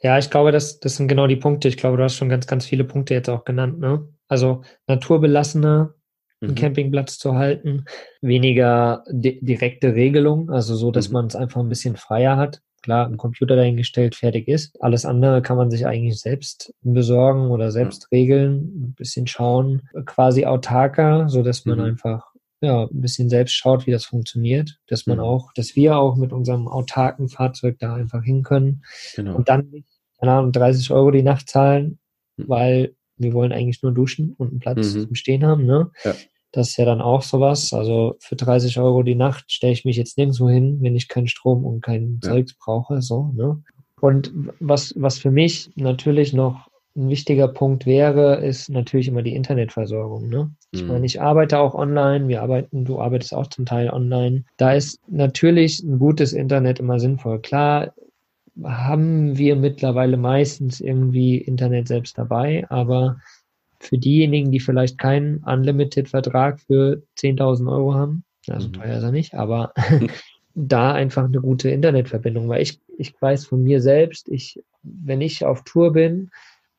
Ja, 0.00 0.16
ich 0.18 0.30
glaube, 0.30 0.52
das, 0.52 0.78
das 0.78 0.96
sind 0.96 1.08
genau 1.08 1.26
die 1.26 1.36
Punkte. 1.36 1.68
Ich 1.68 1.76
glaube, 1.76 1.96
du 1.96 2.04
hast 2.04 2.14
schon 2.14 2.28
ganz, 2.28 2.46
ganz 2.46 2.64
viele 2.66 2.84
Punkte 2.84 3.14
jetzt 3.14 3.28
auch 3.28 3.44
genannt. 3.44 3.80
Ne? 3.80 4.06
Also 4.28 4.62
naturbelassener 4.86 5.94
einen 6.40 6.52
mhm. 6.52 6.56
Campingplatz 6.56 7.18
zu 7.18 7.34
halten, 7.34 7.84
weniger 8.20 9.02
di 9.10 9.40
direkte 9.40 9.94
Regelung, 9.94 10.50
also 10.50 10.76
so, 10.76 10.90
dass 10.90 11.08
mhm. 11.08 11.14
man 11.14 11.26
es 11.26 11.36
einfach 11.36 11.60
ein 11.60 11.68
bisschen 11.68 11.96
freier 11.96 12.36
hat. 12.36 12.60
Klar, 12.82 13.08
ein 13.08 13.16
Computer 13.16 13.56
dahingestellt, 13.56 14.14
fertig 14.14 14.46
ist. 14.46 14.80
Alles 14.80 15.04
andere 15.04 15.42
kann 15.42 15.56
man 15.56 15.68
sich 15.68 15.84
eigentlich 15.84 16.20
selbst 16.20 16.72
besorgen 16.82 17.50
oder 17.50 17.72
selbst 17.72 18.02
ja. 18.04 18.18
regeln, 18.18 18.56
ein 18.56 18.94
bisschen 18.96 19.26
schauen, 19.26 19.82
quasi 20.06 20.46
autarker, 20.46 21.28
so 21.28 21.42
dass 21.42 21.64
man 21.64 21.78
mhm. 21.78 21.84
einfach 21.84 22.27
ja, 22.60 22.84
ein 22.84 23.00
bisschen 23.00 23.28
selbst 23.28 23.52
schaut, 23.54 23.86
wie 23.86 23.92
das 23.92 24.04
funktioniert, 24.04 24.78
dass 24.88 25.06
man 25.06 25.18
mhm. 25.18 25.24
auch, 25.24 25.52
dass 25.54 25.76
wir 25.76 25.96
auch 25.96 26.16
mit 26.16 26.32
unserem 26.32 26.66
autarken 26.66 27.28
Fahrzeug 27.28 27.78
da 27.78 27.94
einfach 27.94 28.22
hin 28.22 28.42
können 28.42 28.82
genau. 29.14 29.36
und 29.36 29.48
dann 29.48 29.68
nicht, 29.70 29.88
keine 30.18 30.32
Ahnung, 30.32 30.52
30 30.52 30.90
Euro 30.90 31.10
die 31.10 31.22
Nacht 31.22 31.48
zahlen, 31.48 31.98
mhm. 32.36 32.48
weil 32.48 32.94
wir 33.16 33.32
wollen 33.32 33.52
eigentlich 33.52 33.82
nur 33.82 33.92
duschen 33.92 34.34
und 34.38 34.50
einen 34.50 34.60
Platz 34.60 34.94
mhm. 34.94 35.06
zum 35.06 35.14
Stehen 35.14 35.44
haben, 35.44 35.66
ne? 35.66 35.90
Ja. 36.04 36.14
Das 36.50 36.70
ist 36.70 36.76
ja 36.78 36.86
dann 36.86 37.02
auch 37.02 37.22
sowas. 37.22 37.74
Also 37.74 38.16
für 38.20 38.34
30 38.34 38.78
Euro 38.78 39.02
die 39.02 39.14
Nacht 39.14 39.52
stelle 39.52 39.74
ich 39.74 39.84
mich 39.84 39.96
jetzt 39.96 40.16
nirgendwo 40.16 40.48
hin, 40.48 40.78
wenn 40.80 40.96
ich 40.96 41.08
keinen 41.08 41.28
Strom 41.28 41.66
und 41.66 41.82
kein 41.82 42.20
ja. 42.22 42.30
Zeugs 42.30 42.54
brauche, 42.54 43.02
so, 43.02 43.32
ne? 43.34 43.62
Und 44.00 44.32
was, 44.60 44.94
was 44.96 45.18
für 45.18 45.30
mich 45.30 45.70
natürlich 45.74 46.32
noch 46.32 46.68
ein 46.98 47.08
wichtiger 47.08 47.48
Punkt 47.48 47.86
wäre, 47.86 48.44
ist 48.44 48.68
natürlich 48.68 49.08
immer 49.08 49.22
die 49.22 49.34
Internetversorgung. 49.34 50.28
Ne? 50.28 50.50
Ich 50.72 50.82
mhm. 50.82 50.88
meine, 50.88 51.06
ich 51.06 51.20
arbeite 51.20 51.58
auch 51.58 51.74
online, 51.74 52.28
wir 52.28 52.42
arbeiten, 52.42 52.84
du 52.84 53.00
arbeitest 53.00 53.34
auch 53.34 53.46
zum 53.46 53.64
Teil 53.64 53.90
online. 53.90 54.44
Da 54.56 54.72
ist 54.72 55.00
natürlich 55.08 55.82
ein 55.82 55.98
gutes 55.98 56.32
Internet 56.32 56.80
immer 56.80 56.98
sinnvoll. 56.98 57.40
Klar 57.40 57.94
haben 58.64 59.38
wir 59.38 59.54
mittlerweile 59.54 60.16
meistens 60.16 60.80
irgendwie 60.80 61.38
Internet 61.38 61.86
selbst 61.86 62.18
dabei, 62.18 62.66
aber 62.68 63.20
für 63.78 63.96
diejenigen, 63.96 64.50
die 64.50 64.58
vielleicht 64.58 64.98
keinen 64.98 65.38
Unlimited-Vertrag 65.44 66.58
für 66.60 67.02
10.000 67.16 67.70
Euro 67.70 67.94
haben, 67.94 68.24
also 68.48 68.68
mhm. 68.68 68.72
teuer 68.72 68.96
ist 68.96 69.04
er 69.04 69.12
nicht, 69.12 69.34
aber 69.34 69.72
da 70.54 70.92
einfach 70.92 71.24
eine 71.24 71.40
gute 71.40 71.70
Internetverbindung, 71.70 72.48
weil 72.48 72.62
ich, 72.62 72.80
ich 72.98 73.14
weiß 73.20 73.46
von 73.46 73.62
mir 73.62 73.80
selbst, 73.80 74.28
ich, 74.28 74.60
wenn 74.82 75.20
ich 75.20 75.44
auf 75.44 75.62
Tour 75.62 75.92
bin, 75.92 76.30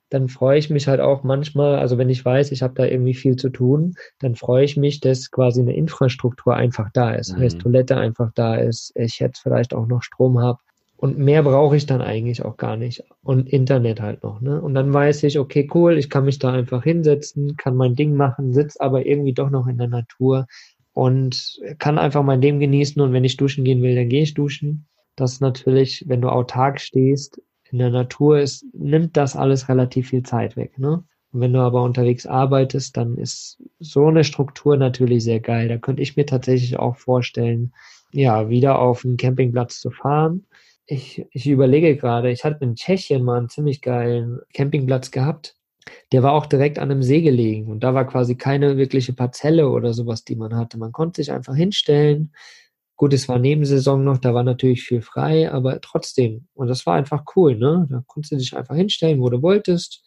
dann 0.10 0.28
freue 0.28 0.58
ich 0.58 0.70
mich 0.70 0.88
halt 0.88 1.02
auch 1.02 1.24
manchmal, 1.24 1.76
also 1.78 1.98
wenn 1.98 2.10
ich 2.10 2.26
weiß, 2.26 2.52
ich 2.52 2.62
habe 2.62 2.74
da 2.74 2.86
irgendwie 2.86 3.14
viel 3.14 3.36
zu 3.36 3.50
tun, 3.50 3.96
dann 4.20 4.36
freue 4.36 4.64
ich 4.66 4.76
mich, 4.78 5.00
dass 5.00 5.30
quasi 5.32 5.62
eine 5.62 5.76
Infrastruktur 5.76 6.56
einfach 6.56 6.90
da 6.94 7.12
ist. 7.12 7.36
Mhm. 7.36 7.42
Heißt, 7.42 7.60
Toilette 7.60 7.98
einfach 7.98 8.32
da 8.34 8.56
ist, 8.56 8.92
ich 8.96 9.20
jetzt 9.20 9.40
vielleicht 9.40 9.74
auch 9.74 9.88
noch 9.88 10.02
Strom 10.02 10.40
habe 10.40 10.60
Und 11.02 11.18
mehr 11.18 11.44
brauche 11.44 11.78
ich 11.78 11.86
dann 11.86 12.02
eigentlich 12.02 12.44
auch 12.44 12.58
gar 12.58 12.76
nicht. 12.76 13.04
Und 13.24 13.48
Internet 13.48 14.02
halt 14.02 14.24
noch. 14.24 14.42
Ne? 14.42 14.62
Und 14.62 14.74
dann 14.74 14.92
weiß 14.92 15.24
ich, 15.24 15.40
okay, 15.40 15.70
cool, 15.74 15.98
ich 15.98 16.10
kann 16.10 16.26
mich 16.26 16.40
da 16.40 16.52
einfach 16.52 16.84
hinsetzen, 16.84 17.56
kann 17.56 17.76
mein 17.78 17.96
Ding 17.96 18.16
machen, 18.16 18.52
sitze 18.52 18.82
aber 18.82 19.06
irgendwie 19.06 19.34
doch 19.34 19.50
noch 19.50 19.68
in 19.68 19.78
der 19.78 19.88
Natur 19.88 20.46
und 20.92 21.60
kann 21.78 21.98
einfach 21.98 22.24
mein 22.24 22.42
Leben 22.42 22.60
genießen. 22.60 23.02
Und 23.02 23.14
wenn 23.14 23.24
ich 23.24 23.38
duschen 23.38 23.64
gehen 23.64 23.82
will, 23.82 23.96
dann 23.96 24.10
gehe 24.10 24.24
ich 24.24 24.34
duschen. 24.34 24.88
Das 25.16 25.34
ist 25.34 25.42
natürlich, 25.42 26.04
wenn 26.08 26.22
du 26.22 26.30
autark 26.30 26.82
stehst, 26.82 27.42
in 27.72 27.80
der 27.80 27.90
Natur 27.90 28.40
ist, 28.40 28.66
nimmt 28.74 29.18
das 29.18 29.36
alles 29.36 29.70
relativ 29.70 30.10
viel 30.10 30.24
Zeit 30.24 30.56
weg. 30.56 30.78
Ne? 30.78 31.04
Und 31.32 31.42
wenn 31.42 31.54
du 31.54 31.60
aber 31.60 31.84
unterwegs 31.84 32.26
arbeitest, 32.26 32.98
dann 32.98 33.18
ist 33.18 33.62
so 33.80 34.08
eine 34.08 34.24
Struktur 34.24 34.78
natürlich 34.78 35.24
sehr 35.24 35.40
geil. 35.40 35.68
Da 35.68 35.78
könnte 35.78 36.02
ich 36.02 36.18
mir 36.18 36.26
tatsächlich 36.26 36.80
auch 36.80 36.98
vorstellen, 36.98 37.74
ja, 38.12 38.50
wieder 38.50 38.80
auf 38.80 39.06
einen 39.06 39.18
Campingplatz 39.18 39.80
zu 39.80 39.92
fahren 39.92 40.46
ich, 40.90 41.26
ich 41.32 41.48
überlege 41.48 41.96
gerade, 41.96 42.32
ich 42.32 42.44
hatte 42.44 42.64
in 42.64 42.76
Tschechien 42.76 43.24
mal 43.24 43.38
einen 43.38 43.50
ziemlich 43.50 43.82
geilen 43.82 44.40
Campingplatz 44.54 45.12
gehabt. 45.12 45.56
Der 46.12 46.24
war 46.24 46.34
auch 46.34 46.48
direkt 46.48 46.80
an 46.80 46.90
einem 46.90 47.04
See 47.04 47.22
gelegen 47.22 47.72
und 47.72 47.84
da 47.84 47.94
war 47.94 48.06
quasi 48.08 48.36
keine 48.36 48.78
wirkliche 48.78 49.14
Parzelle 49.14 49.70
oder 49.70 49.94
sowas, 49.94 50.24
die 50.24 50.36
man 50.36 50.56
hatte. 50.56 50.78
Man 50.78 50.92
konnte 50.92 51.22
sich 51.22 51.32
einfach 51.32 51.56
hinstellen. 51.56 52.34
Gut, 53.00 53.14
es 53.14 53.30
war 53.30 53.40
Nebensaison 53.40 54.04
noch, 54.04 54.18
da 54.18 54.34
war 54.34 54.44
natürlich 54.44 54.84
viel 54.84 55.02
frei, 55.02 55.50
aber 55.50 55.80
trotzdem. 55.80 56.50
Und 56.54 56.68
das 56.68 56.86
war 56.86 56.96
einfach 56.96 57.24
cool, 57.34 57.56
ne? 57.56 57.88
Da 57.90 58.04
konntest 58.06 58.34
du 58.34 58.36
dich 58.36 58.58
einfach 58.58 58.76
hinstellen, 58.76 59.22
wo 59.22 59.30
du 59.30 59.42
wolltest. 59.42 60.04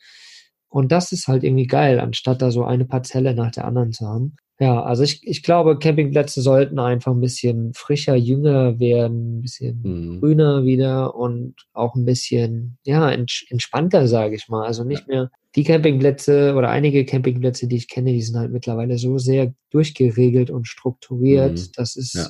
Und 0.69 0.93
das 0.93 1.11
ist 1.11 1.27
halt 1.27 1.43
irgendwie 1.43 1.67
geil, 1.67 2.01
anstatt 2.01 2.43
da 2.43 2.51
so 2.51 2.65
eine 2.65 2.85
Parzelle 2.85 3.35
nach 3.35 3.51
der 3.51 3.65
anderen 3.65 3.93
zu 3.93 4.07
haben. 4.07 4.37
Ja, 4.61 4.83
also 4.83 5.05
ich, 5.05 5.27
ich 5.27 5.43
glaube, 5.43 5.79
Campingplätze 5.79 6.43
sollten 6.43 6.79
einfach 6.79 7.13
ein 7.13 7.21
bisschen 7.23 7.73
frischer, 7.73 8.15
jünger 8.15 8.79
werden, 8.79 9.39
ein 9.39 9.41
bisschen 9.41 9.81
mhm. 9.83 10.21
grüner 10.21 10.65
wieder 10.65 11.15
und 11.15 11.55
auch 11.73 11.95
ein 11.95 12.05
bisschen, 12.05 12.77
ja, 12.85 13.11
entspannter, 13.11 14.07
sage 14.07 14.37
ich 14.37 14.51
mal. 14.51 14.67
Also 14.67 14.85
nicht 14.85 15.09
ja. 15.09 15.15
mehr 15.15 15.31
die 15.57 15.65
Campingplätze 15.65 16.55
oder 16.55 16.69
einige 16.69 17.07
Campingplätze, 17.07 17.69
die 17.69 17.77
ich 17.77 17.89
kenne, 17.89 18.13
die 18.13 18.21
sind 18.21 18.39
halt 18.39 18.53
mittlerweile 18.53 18.99
so 18.99 19.17
sehr 19.17 19.55
durchgeregelt 19.71 20.51
und 20.51 20.69
strukturiert, 20.69 21.59
mhm. 21.59 21.73
das 21.75 21.97
ist, 21.97 22.17
ja. 22.17 22.27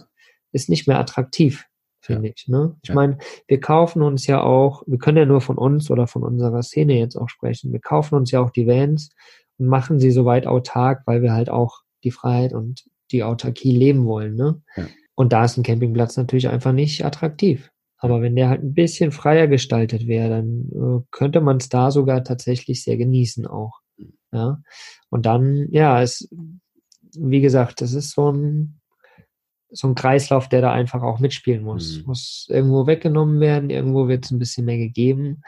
Ist 0.53 0.69
nicht 0.69 0.87
mehr 0.87 0.99
attraktiv, 0.99 1.67
finde 2.01 2.29
ja. 2.29 2.35
ich. 2.37 2.49
Ne? 2.49 2.77
Ich 2.83 2.95
meine, 2.95 3.19
wir 3.47 3.61
kaufen 3.61 4.03
uns 4.03 4.27
ja 4.27 4.43
auch, 4.43 4.83
wir 4.87 4.99
können 4.99 5.19
ja 5.19 5.27
nur 5.27 5.41
von 5.41 5.59
uns 5.59 5.91
oder 5.91 6.07
von 6.07 6.23
unserer 6.23 6.63
Szene 6.63 6.99
jetzt 6.99 7.17
auch 7.17 7.29
sprechen, 7.29 7.73
wir 7.73 7.81
kaufen 7.81 8.15
uns 8.15 8.31
ja 8.31 8.41
auch 8.41 8.51
die 8.51 8.67
Vans 8.67 9.11
und 9.59 9.67
machen 9.67 9.99
sie 9.99 10.11
soweit 10.11 10.47
autark, 10.47 11.03
weil 11.07 11.23
wir 11.23 11.33
halt 11.33 11.51
auch 11.51 11.81
die 12.05 12.11
Freiheit 12.11 12.53
und 12.53 12.85
die 13.11 13.23
Autarkie 13.23 13.73
leben 13.73 14.07
wollen. 14.07 14.35
Ne? 14.35 14.63
Ja. 14.77 14.87
Und 15.15 15.33
da 15.33 15.45
ist 15.45 15.57
ein 15.57 15.63
Campingplatz 15.63 16.17
natürlich 16.17 16.49
einfach 16.49 16.73
nicht 16.73 17.05
attraktiv. 17.05 17.71
Aber 17.99 18.21
wenn 18.21 18.35
der 18.35 18.49
halt 18.49 18.65
ein 18.65 18.75
bisschen 18.75 19.13
freier 19.13 19.47
gestaltet 19.47 20.09
wäre, 20.09 20.29
dann 20.29 20.69
äh, 20.73 21.05
könnte 21.13 21.41
man 21.41 21.59
es 21.59 21.69
da 21.69 21.93
sogar 21.93 22.25
tatsächlich 22.25 22.83
sehr 22.83 22.97
genießen 22.97 23.47
auch. 23.47 23.81
Ja. 24.33 24.61
Und 25.09 25.27
dann, 25.27 25.69
ja, 25.71 26.03
es, 26.03 26.29
wie 27.17 27.41
gesagt, 27.41 27.81
das 27.81 27.93
ist 27.93 28.11
so 28.11 28.33
ein, 28.33 28.81
so 29.73 29.89
ein 29.89 29.95
Kreislauf, 29.95 30.49
der 30.49 30.61
da 30.61 30.73
einfach 30.73 31.03
auch 31.03 31.19
mitspielen 31.19 31.63
muss. 31.63 31.99
Mhm. 31.99 32.05
Muss 32.07 32.47
irgendwo 32.51 32.87
weggenommen 32.87 33.41
werden, 33.41 33.71
irgendwo 33.71 34.09
wird 34.09 34.25
es 34.25 34.31
ein 34.31 34.39
bisschen 34.39 34.67
mehr 34.67 34.79
gegeben. 34.79 35.43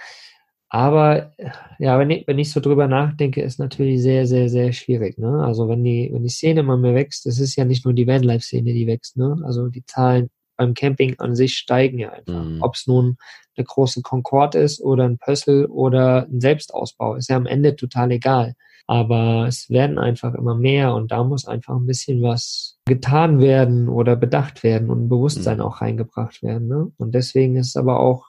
Aber 0.75 1.33
ja, 1.79 1.99
wenn 2.01 2.11
ich, 2.11 2.27
wenn 2.27 2.39
ich 2.41 2.51
so 2.51 2.59
drüber 2.59 2.89
nachdenke, 2.89 3.43
ist 3.43 3.61
natürlich 3.61 4.03
sehr, 4.03 4.27
sehr, 4.27 4.49
sehr 4.49 4.73
schwierig. 4.73 5.19
Ne? 5.19 5.45
Also 5.45 5.69
wenn 5.69 5.85
die, 5.85 6.11
wenn 6.13 6.25
die 6.25 6.29
Szene 6.29 6.61
immer 6.61 6.77
mehr 6.77 6.97
wächst, 6.97 7.27
es 7.27 7.39
ist 7.39 7.55
ja 7.55 7.65
nicht 7.65 7.85
nur 7.85 7.95
die 7.95 8.09
Vanlife-Szene, 8.09 8.73
die 8.73 8.89
wächst. 8.89 9.17
Ne? 9.17 9.37
Also 9.45 9.69
die 9.69 9.85
Zahlen 9.87 10.31
beim 10.57 10.75
Camping 10.75 11.15
an 11.19 11.37
sich 11.37 11.55
steigen 11.55 12.01
ja 12.01 12.11
einfach. 12.11 12.45
Mhm. 12.45 12.61
Ob 12.61 12.75
es 12.75 12.89
nun 12.89 13.19
eine 13.57 13.65
große 13.65 14.03
Concorde 14.03 14.59
ist 14.59 14.81
oder 14.81 15.05
ein 15.05 15.19
Pössl 15.19 15.67
oder 15.67 16.27
ein 16.27 16.41
Selbstausbau, 16.41 17.15
ist 17.15 17.29
ja 17.29 17.37
am 17.37 17.47
Ende 17.47 17.77
total 17.77 18.11
egal. 18.11 18.55
Aber 18.87 19.47
es 19.49 19.71
werden 19.71 19.99
einfach 19.99 20.35
immer 20.35 20.55
mehr 20.55 20.95
und 20.95 21.11
da 21.11 21.25
muss 21.25 21.47
einfach 21.47 21.75
ein 21.75 21.87
bisschen 21.87 22.23
was 22.23 22.79
getan 22.87 23.41
werden 23.41 23.89
oder 23.89 24.15
bedacht 24.15 24.63
werden 24.63 24.91
und 24.91 25.05
ein 25.05 25.09
Bewusstsein 25.09 25.59
mhm. 25.59 25.63
auch 25.65 25.81
reingebracht 25.81 26.43
werden. 26.43 26.69
Ne? 26.69 26.93
Und 26.99 27.15
deswegen 27.15 27.57
ist 27.57 27.69
es 27.69 27.77
aber 27.77 28.01
auch 28.01 28.27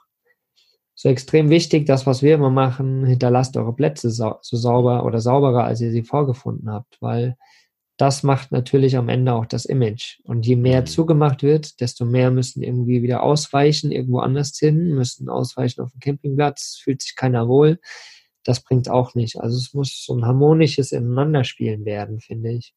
so 0.98 1.10
extrem 1.10 1.50
wichtig, 1.50 1.86
das, 1.86 2.06
was 2.06 2.24
wir 2.24 2.36
immer 2.36 2.50
machen, 2.50 3.06
hinterlasst 3.06 3.58
eure 3.58 3.76
Plätze 3.76 4.10
so, 4.10 4.36
so 4.42 4.56
sauber 4.56 5.06
oder 5.06 5.20
sauberer, 5.20 5.66
als 5.66 5.82
ihr 5.82 5.92
sie 5.92 6.04
vorgefunden 6.04 6.72
habt, 6.72 6.98
weil 7.02 7.36
das 7.98 8.24
macht 8.24 8.52
natürlich 8.52 8.98
am 8.98 9.10
Ende 9.10 9.34
auch 9.34 9.46
das 9.46 9.66
Image. 9.66 10.20
Und 10.24 10.46
je 10.46 10.56
mehr 10.56 10.82
mhm. 10.82 10.86
zugemacht 10.86 11.44
wird, 11.44 11.80
desto 11.80 12.06
mehr 12.06 12.32
müssen 12.32 12.64
irgendwie 12.64 13.04
wieder 13.04 13.24
ausweichen, 13.24 13.92
irgendwo 13.92 14.20
anders 14.20 14.58
hin, 14.58 14.96
müssen 14.96 15.30
ausweichen 15.30 15.82
auf 15.82 15.92
dem 15.92 16.00
Campingplatz, 16.00 16.80
fühlt 16.82 17.02
sich 17.02 17.16
keiner 17.16 17.48
wohl. 17.48 17.80
Das 18.46 18.62
bringt 18.62 18.90
auch 18.90 19.16
nicht. 19.16 19.38
Also 19.38 19.58
es 19.58 19.74
muss 19.74 20.06
so 20.06 20.16
ein 20.16 20.26
harmonisches 20.26 20.92
Ineinanderspielen 20.92 21.84
werden, 21.84 22.22
finde 22.22 22.52
ich. 22.52 22.74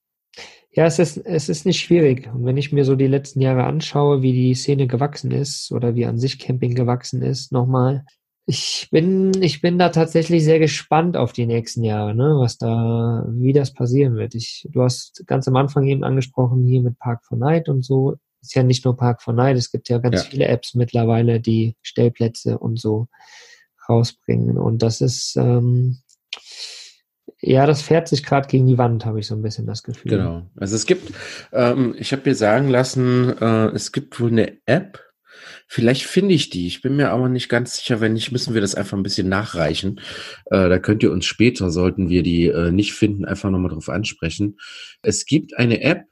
Ja, 0.73 0.87
es 0.87 0.99
ist, 0.99 1.19
es 1.19 1.49
ist 1.49 1.67
nicht 1.67 1.81
schwierig. 1.81 2.29
Und 2.33 2.45
wenn 2.45 2.57
ich 2.57 2.73
mir 2.73 2.85
so 2.85 2.97
die 2.97 3.07
letzten 3.07 3.41
Jahre 3.41 3.65
anschaue, 3.65 4.23
wie 4.23 4.33
die 4.33 4.55
Szene 4.55 4.87
gewachsen 4.87 5.31
ist 5.31 5.71
oder 5.73 5.95
wie 5.95 6.07
an 6.07 6.19
sich 6.19 6.39
Camping 6.39 6.75
gewachsen 6.75 7.23
ist, 7.23 7.53
nochmal, 7.53 8.05
ich 8.47 8.89
bin, 8.91 9.33
ich 9.43 9.61
bin 9.61 9.79
da 9.79 9.91
tatsächlich 9.91 10.43
sehr 10.43 10.59
gespannt 10.59 11.19
auf 11.19 11.35
die 11.35 11.45
nächsten 11.45 11.85
Jahre, 11.85 12.15
ne, 12.15 12.37
was 12.39 12.57
da, 12.57 13.27
wie 13.31 13.53
das 13.53 13.75
passieren 13.75 14.17
wird. 14.17 14.35
Ich, 14.35 14.67
du 14.71 14.83
hast 14.83 15.27
ganz 15.27 15.47
am 15.49 15.57
Anfang 15.57 15.87
eben 15.87 16.03
angesprochen, 16.03 16.65
hier 16.65 16.81
mit 16.81 16.99
Park 16.99 17.25
for 17.27 17.37
Night 17.37 17.69
und 17.69 17.85
so. 17.85 18.17
Ist 18.41 18.55
ja 18.55 18.63
nicht 18.63 18.87
nur 18.87 18.97
Park 18.97 19.21
for 19.21 19.35
Night, 19.35 19.59
es 19.59 19.71
gibt 19.71 19.91
ja 19.91 19.99
ganz 19.99 20.25
ja. 20.25 20.31
viele 20.31 20.47
Apps 20.47 20.75
mittlerweile, 20.75 21.41
die 21.41 21.77
Stellplätze 21.83 22.59
und 22.59 22.81
so 22.81 23.09
rausbringen. 23.89 24.59
Und 24.59 24.83
das 24.83 25.01
ist, 25.01 25.37
ähm, 25.37 25.99
ja, 27.41 27.67
das 27.67 27.83
fährt 27.83 28.09
sich 28.09 28.25
gerade 28.25 28.49
gegen 28.49 28.67
die 28.67 28.79
Wand, 28.79 29.05
habe 29.05 29.21
ich 29.21 29.27
so 29.27 29.35
ein 29.35 29.43
bisschen 29.43 29.67
das 29.67 29.83
Gefühl. 29.83 30.11
Genau. 30.11 30.51
Also 30.57 30.77
es 30.77 30.87
gibt, 30.87 31.13
ähm, 31.53 31.95
ich 31.99 32.13
habe 32.13 32.23
mir 32.25 32.35
sagen 32.35 32.69
lassen, 32.69 33.37
äh, 33.41 33.67
es 33.69 33.93
gibt 33.93 34.19
wohl 34.21 34.31
eine 34.31 34.59
App, 34.67 35.01
Vielleicht 35.71 36.05
finde 36.05 36.35
ich 36.35 36.49
die. 36.49 36.67
Ich 36.67 36.81
bin 36.81 36.97
mir 36.97 37.11
aber 37.11 37.29
nicht 37.29 37.51
ganz 37.51 37.77
sicher. 37.77 38.01
Wenn 38.01 38.15
nicht, 38.15 38.33
müssen 38.33 38.55
wir 38.55 38.63
das 38.63 38.75
einfach 38.75 38.97
ein 38.97 39.03
bisschen 39.03 39.29
nachreichen. 39.29 40.01
Äh, 40.47 40.69
da 40.71 40.79
könnt 40.79 41.03
ihr 41.03 41.13
uns 41.13 41.27
später, 41.27 41.71
sollten 41.71 42.09
wir 42.09 42.23
die 42.23 42.47
äh, 42.47 42.71
nicht 42.71 42.95
finden, 42.95 43.27
einfach 43.27 43.51
nochmal 43.51 43.71
drauf 43.71 43.91
ansprechen. 43.91 44.57
Es 45.03 45.27
gibt 45.27 45.59
eine 45.59 45.83
App, 45.83 46.05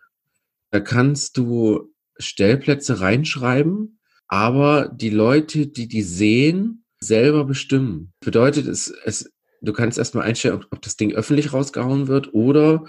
da 0.71 0.81
kannst 0.81 1.39
du 1.39 1.91
Stellplätze 2.19 3.01
reinschreiben, 3.01 3.99
aber 4.29 4.91
die 4.95 5.11
Leute, 5.11 5.67
die 5.69 5.89
die 5.89 6.03
sehen, 6.03 6.85
selber 7.01 7.45
bestimmen. 7.45 8.13
Bedeutet 8.21 8.67
es, 8.67 8.93
es 9.05 9.31
du 9.63 9.73
kannst 9.73 9.99
erstmal 9.99 10.25
einstellen, 10.25 10.57
ob, 10.57 10.67
ob 10.71 10.83
das 10.83 10.97
Ding 10.97 11.13
öffentlich 11.13 11.53
rausgehauen 11.53 12.09
wird 12.09 12.35
oder 12.35 12.85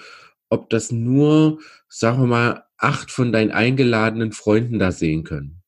ob 0.49 0.69
das 0.69 0.91
nur, 0.91 1.59
sagen 1.89 2.21
wir 2.21 2.27
mal, 2.27 2.63
acht 2.77 3.11
von 3.11 3.31
deinen 3.31 3.51
eingeladenen 3.51 4.31
Freunden 4.31 4.79
da 4.79 4.91
sehen 4.91 5.23
können. 5.23 5.61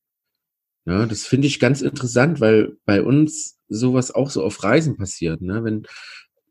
Ja, 0.85 1.05
das 1.05 1.25
finde 1.25 1.47
ich 1.47 1.59
ganz 1.59 1.81
interessant, 1.81 2.39
weil 2.39 2.77
bei 2.85 3.01
uns 3.03 3.57
sowas 3.67 4.11
auch 4.11 4.29
so 4.29 4.43
auf 4.43 4.63
Reisen 4.63 4.97
passiert. 4.97 5.41
Ne? 5.41 5.63
Wenn, 5.63 5.85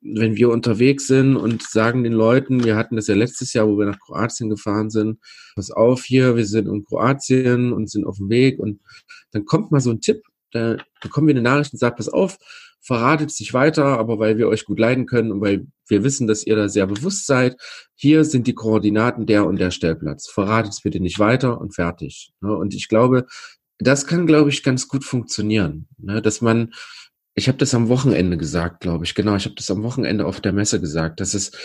wenn 0.01 0.37
wir 0.37 0.51
unterwegs 0.51 1.07
sind 1.07 1.37
und 1.37 1.63
sagen 1.63 2.05
den 2.05 2.13
Leuten, 2.13 2.63
wir 2.65 2.77
hatten 2.77 2.97
das 2.97 3.09
ja 3.09 3.15
letztes 3.15 3.53
Jahr, 3.53 3.67
wo 3.67 3.79
wir 3.79 3.87
nach 3.87 3.99
Kroatien 3.99 4.51
gefahren 4.51 4.91
sind, 4.91 5.19
pass 5.57 5.71
auf 5.71 6.05
hier, 6.05 6.37
wir 6.37 6.47
sind 6.47 6.69
in 6.69 6.85
Kroatien 6.85 7.73
und 7.73 7.91
sind 7.91 8.07
auf 8.07 8.19
dem 8.19 8.29
Weg 8.29 8.59
und 8.59 8.81
dann 9.33 9.45
kommt 9.45 9.73
mal 9.73 9.81
so 9.81 9.91
ein 9.91 10.01
Tipp, 10.01 10.23
da 10.53 10.77
bekommen 11.01 11.29
wir 11.29 11.35
eine 11.35 11.43
Nachricht 11.43 11.73
und 11.73 11.79
sagt, 11.79 11.97
pass 11.97 12.09
auf, 12.09 12.39
verratet 12.81 13.31
sich 13.31 13.53
weiter, 13.55 13.99
aber 13.99 14.19
weil 14.19 14.39
wir 14.39 14.49
euch 14.49 14.65
gut 14.65 14.79
leiden 14.79 15.07
können 15.07 15.33
und 15.33 15.41
weil 15.41 15.67
wir 15.89 16.05
wissen, 16.05 16.27
dass 16.27 16.47
ihr 16.47 16.57
da 16.57 16.69
sehr 16.69 16.87
bewusst 16.87 17.27
seid, 17.27 17.57
hier 17.95 18.25
sind 18.25 18.47
die 18.47 18.55
Koordinaten 18.55 19.27
der 19.27 19.47
und 19.47 19.59
der 19.59 19.71
Stellplatz. 19.71 20.29
Verratet 20.29 20.73
es 20.73 20.83
bitte 20.83 21.01
nicht 21.01 21.19
weiter 21.19 21.61
und 21.61 21.75
fertig. 21.75 22.33
Und 22.41 22.75
ich 22.75 22.89
glaube, 22.89 23.27
das 23.79 24.07
kann, 24.07 24.27
glaube 24.27 24.51
ich, 24.51 24.63
ganz 24.63 24.89
gut 24.89 25.05
funktionieren, 25.05 25.89
ne? 25.99 26.23
dass 26.23 26.41
man 26.41 26.73
ich 27.39 27.47
habe 27.47 27.59
das 27.59 27.73
am 27.73 27.89
Wochenende 27.89 28.37
gesagt, 28.37 28.81
glaube 28.81 29.05
ich. 29.05 29.15
Genau, 29.15 29.37
ich 29.37 29.45
habe 29.45 29.55
das 29.55 29.71
am 29.71 29.85
Wochenende 29.85 30.27
auf 30.27 30.41
der 30.41 30.53
Messe 30.53 30.81
gesagt. 30.81 31.21
Das 31.21 31.35
ist, 31.35 31.57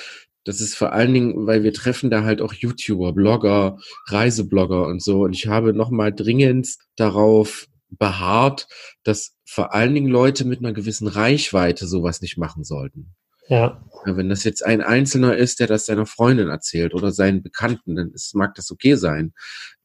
das 0.46 0.62
ist 0.62 0.76
vor 0.76 0.94
allen 0.94 1.14
Dingen, 1.14 1.48
weil 1.48 1.64
wir 1.64 1.74
treffen 1.74 2.12
da 2.12 2.24
halt 2.24 2.42
auch 2.42 2.54
YouTuber, 2.54 3.12
Blogger, 3.12 3.80
Reiseblogger 4.08 4.86
und 4.86 5.02
so. 5.02 5.24
Und 5.24 5.34
ich 5.34 5.48
habe 5.48 5.74
nochmal 5.74 6.14
dringend 6.14 6.76
darauf 6.96 7.68
beharrt, 7.98 8.68
dass 9.04 9.36
vor 9.46 9.74
allen 9.74 9.94
Dingen 9.94 10.10
Leute 10.10 10.46
mit 10.46 10.60
einer 10.60 10.74
gewissen 10.74 11.08
Reichweite 11.08 11.88
sowas 11.88 12.22
nicht 12.22 12.38
machen 12.38 12.64
sollten. 12.64 13.16
Ja. 13.50 13.84
Wenn 14.06 14.30
das 14.30 14.44
jetzt 14.44 14.66
ein 14.66 14.82
Einzelner 14.82 15.36
ist, 15.36 15.60
der 15.60 15.68
das 15.68 15.86
seiner 15.86 16.06
Freundin 16.06 16.48
erzählt 16.48 16.94
oder 16.94 17.12
seinen 17.12 17.44
Bekannten, 17.44 17.96
dann 17.96 18.12
ist, 18.12 18.36
mag 18.36 18.56
das 18.56 18.72
okay 18.72 18.96
sein. 18.96 19.34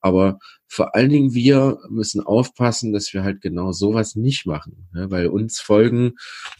Aber 0.00 0.38
vor 0.68 0.94
allen 0.94 1.10
Dingen 1.10 1.34
wir 1.34 1.78
müssen 1.88 2.20
aufpassen, 2.20 2.92
dass 2.92 3.12
wir 3.12 3.24
halt 3.24 3.40
genau 3.40 3.72
sowas 3.72 4.14
nicht 4.14 4.46
machen. 4.46 4.88
Ja, 4.94 5.10
weil 5.10 5.26
uns 5.28 5.60
folgen, 5.60 6.14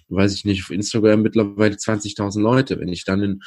weiß 0.09 0.35
ich 0.35 0.45
nicht, 0.45 0.65
auf 0.65 0.71
Instagram 0.71 1.23
mittlerweile 1.23 1.77
20.000 1.77 2.41
Leute. 2.41 2.81
Wenn 2.81 2.89
ich 2.89 3.05
dann 3.05 3.23
einen 3.23 3.41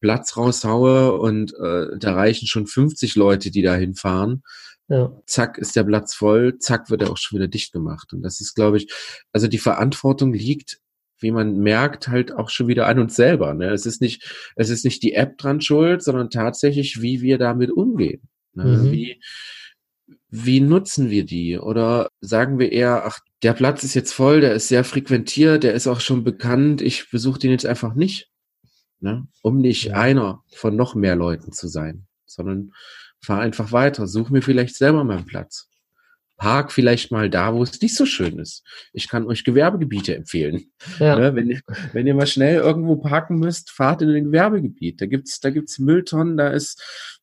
Platz 0.00 0.36
raushaue 0.36 1.18
und 1.18 1.54
äh, 1.54 1.98
da 1.98 2.14
reichen 2.14 2.46
schon 2.46 2.66
50 2.66 3.16
Leute, 3.16 3.50
die 3.50 3.62
da 3.62 3.74
hinfahren, 3.74 4.42
Ja. 4.88 5.12
Zack 5.26 5.58
ist 5.58 5.76
der 5.76 5.84
Platz 5.84 6.14
voll, 6.14 6.58
zack 6.58 6.90
wird 6.90 7.02
er 7.02 7.10
auch 7.10 7.18
schon 7.18 7.38
wieder 7.38 7.48
dicht 7.48 7.72
gemacht. 7.72 8.12
Und 8.12 8.22
das 8.22 8.40
ist, 8.40 8.54
glaube 8.54 8.78
ich, 8.78 8.92
also 9.32 9.46
die 9.46 9.58
Verantwortung 9.58 10.32
liegt, 10.32 10.80
wie 11.20 11.30
man 11.30 11.58
merkt, 11.58 12.08
halt 12.08 12.32
auch 12.32 12.48
schon 12.48 12.68
wieder 12.68 12.86
an 12.86 12.98
uns 12.98 13.16
selber. 13.16 13.52
Ne? 13.54 13.70
Es 13.70 13.86
ist 13.86 14.00
nicht, 14.00 14.52
es 14.56 14.70
ist 14.70 14.84
nicht 14.84 15.02
die 15.02 15.14
App 15.14 15.36
dran 15.36 15.60
schuld, 15.60 16.02
sondern 16.02 16.30
tatsächlich, 16.30 17.02
wie 17.02 17.20
wir 17.20 17.38
damit 17.38 17.70
umgehen. 17.70 18.22
Ne? 18.54 18.64
Mhm. 18.64 18.92
Wie, 18.92 19.20
wie 20.30 20.60
nutzen 20.60 21.10
wir 21.10 21.24
die? 21.24 21.58
Oder 21.58 22.08
sagen 22.20 22.58
wir 22.58 22.72
eher, 22.72 23.04
ach, 23.04 23.18
der 23.42 23.52
Platz 23.52 23.84
ist 23.84 23.94
jetzt 23.94 24.12
voll, 24.12 24.40
der 24.40 24.54
ist 24.54 24.68
sehr 24.68 24.84
frequentiert, 24.84 25.64
der 25.64 25.74
ist 25.74 25.86
auch 25.86 26.00
schon 26.00 26.24
bekannt, 26.24 26.82
ich 26.82 27.10
besuche 27.10 27.38
den 27.38 27.50
jetzt 27.50 27.66
einfach 27.66 27.94
nicht. 27.94 28.30
Ne? 29.00 29.28
Um 29.42 29.58
nicht 29.58 29.92
einer 29.94 30.42
von 30.52 30.74
noch 30.74 30.94
mehr 30.94 31.14
Leuten 31.14 31.52
zu 31.52 31.68
sein, 31.68 32.06
sondern 32.26 32.72
fahr 33.20 33.40
einfach 33.40 33.72
weiter, 33.72 34.06
such 34.06 34.30
mir 34.30 34.42
vielleicht 34.42 34.76
selber 34.76 35.04
meinen 35.04 35.26
Platz. 35.26 35.68
Park 36.38 36.70
vielleicht 36.70 37.10
mal 37.10 37.28
da, 37.28 37.52
wo 37.52 37.64
es 37.64 37.80
nicht 37.80 37.96
so 37.96 38.06
schön 38.06 38.38
ist. 38.38 38.64
Ich 38.92 39.08
kann 39.08 39.26
euch 39.26 39.42
Gewerbegebiete 39.42 40.14
empfehlen. 40.14 40.70
Ja. 41.00 41.18
Ne, 41.18 41.34
wenn, 41.34 41.50
ihr, 41.50 41.60
wenn 41.92 42.06
ihr 42.06 42.14
mal 42.14 42.28
schnell 42.28 42.60
irgendwo 42.60 42.94
parken 42.94 43.40
müsst, 43.40 43.70
fahrt 43.70 44.02
in 44.02 44.10
ein 44.10 44.24
Gewerbegebiet. 44.26 45.00
Da 45.00 45.06
gibt's, 45.06 45.40
da 45.40 45.50
gibt's 45.50 45.80
Mülltonnen, 45.80 46.36
da 46.36 46.48
ist 46.50 46.80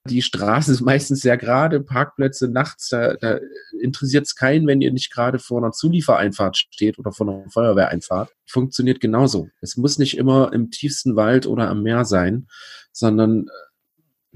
die 0.07 0.21
Straße 0.21 0.71
ist 0.73 0.81
meistens 0.81 1.21
sehr 1.21 1.37
gerade, 1.37 1.79
Parkplätze 1.79 2.49
nachts, 2.49 2.89
da, 2.89 3.13
da 3.13 3.39
interessiert 3.81 4.25
es 4.25 4.35
keinen, 4.35 4.67
wenn 4.67 4.81
ihr 4.81 4.91
nicht 4.91 5.13
gerade 5.13 5.39
vor 5.39 5.59
einer 5.59 5.71
Zuliefereinfahrt 5.71 6.57
steht 6.57 6.99
oder 6.99 7.13
vor 7.13 7.27
einer 7.27 7.49
Feuerwehreinfahrt. 7.49 8.31
Funktioniert 8.45 8.99
genauso. 8.99 9.47
Es 9.61 9.77
muss 9.77 9.97
nicht 9.97 10.17
immer 10.17 10.51
im 10.51 10.71
tiefsten 10.71 11.15
Wald 11.15 11.47
oder 11.47 11.69
am 11.69 11.83
Meer 11.83 12.03
sein, 12.03 12.47
sondern 12.91 13.47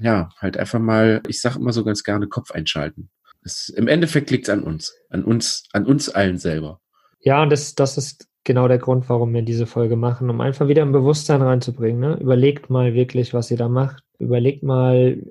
ja, 0.00 0.30
halt 0.38 0.56
einfach 0.56 0.78
mal, 0.78 1.22
ich 1.28 1.40
sage 1.40 1.58
immer 1.58 1.72
so 1.72 1.84
ganz 1.84 2.02
gerne, 2.02 2.28
Kopf 2.28 2.50
einschalten. 2.50 3.10
Es, 3.42 3.68
Im 3.68 3.88
Endeffekt 3.88 4.30
liegt 4.30 4.48
es 4.48 4.50
an 4.50 4.62
uns, 4.62 4.94
an 5.08 5.24
uns, 5.24 5.64
an 5.72 5.86
uns 5.86 6.08
allen 6.08 6.38
selber. 6.38 6.80
Ja, 7.20 7.42
und 7.42 7.50
das, 7.50 7.74
das 7.74 7.98
ist 7.98 8.28
genau 8.44 8.68
der 8.68 8.78
Grund, 8.78 9.08
warum 9.08 9.32
wir 9.34 9.42
diese 9.42 9.66
Folge 9.66 9.96
machen, 9.96 10.30
um 10.30 10.40
einfach 10.40 10.68
wieder 10.68 10.82
ein 10.82 10.92
Bewusstsein 10.92 11.42
reinzubringen. 11.42 12.00
Ne? 12.00 12.18
Überlegt 12.20 12.70
mal 12.70 12.94
wirklich, 12.94 13.34
was 13.34 13.50
ihr 13.50 13.56
da 13.56 13.68
macht. 13.68 14.02
Überlegt 14.18 14.62
mal 14.62 15.22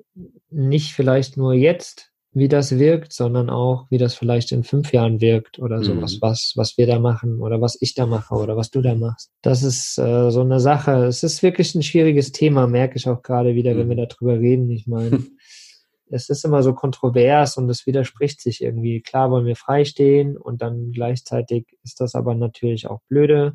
nicht 0.50 0.94
vielleicht 0.94 1.36
nur 1.36 1.54
jetzt, 1.54 2.09
wie 2.32 2.48
das 2.48 2.78
wirkt, 2.78 3.12
sondern 3.12 3.50
auch, 3.50 3.86
wie 3.90 3.98
das 3.98 4.14
vielleicht 4.14 4.52
in 4.52 4.62
fünf 4.62 4.92
Jahren 4.92 5.20
wirkt 5.20 5.58
oder 5.58 5.82
sowas, 5.82 6.16
mhm. 6.16 6.18
was, 6.20 6.52
was 6.54 6.78
wir 6.78 6.86
da 6.86 7.00
machen 7.00 7.40
oder 7.40 7.60
was 7.60 7.76
ich 7.80 7.94
da 7.94 8.06
mache 8.06 8.34
oder 8.34 8.56
was 8.56 8.70
du 8.70 8.80
da 8.82 8.94
machst. 8.94 9.30
Das 9.42 9.64
ist 9.64 9.98
äh, 9.98 10.30
so 10.30 10.42
eine 10.42 10.60
Sache. 10.60 11.06
Es 11.06 11.24
ist 11.24 11.42
wirklich 11.42 11.74
ein 11.74 11.82
schwieriges 11.82 12.30
Thema, 12.30 12.68
merke 12.68 12.96
ich 12.96 13.08
auch 13.08 13.22
gerade 13.22 13.54
wieder, 13.54 13.74
mhm. 13.74 13.78
wenn 13.78 13.88
wir 13.88 14.06
darüber 14.06 14.38
reden. 14.38 14.70
Ich 14.70 14.86
meine, 14.86 15.24
es 16.08 16.28
ist 16.28 16.44
immer 16.44 16.62
so 16.62 16.72
kontrovers 16.72 17.56
und 17.56 17.68
es 17.68 17.84
widerspricht 17.86 18.40
sich 18.40 18.62
irgendwie. 18.62 19.00
Klar 19.00 19.32
wollen 19.32 19.46
wir 19.46 19.56
freistehen 19.56 20.36
und 20.36 20.62
dann 20.62 20.92
gleichzeitig 20.92 21.66
ist 21.82 22.00
das 22.00 22.14
aber 22.14 22.36
natürlich 22.36 22.86
auch 22.88 23.00
blöde. 23.08 23.54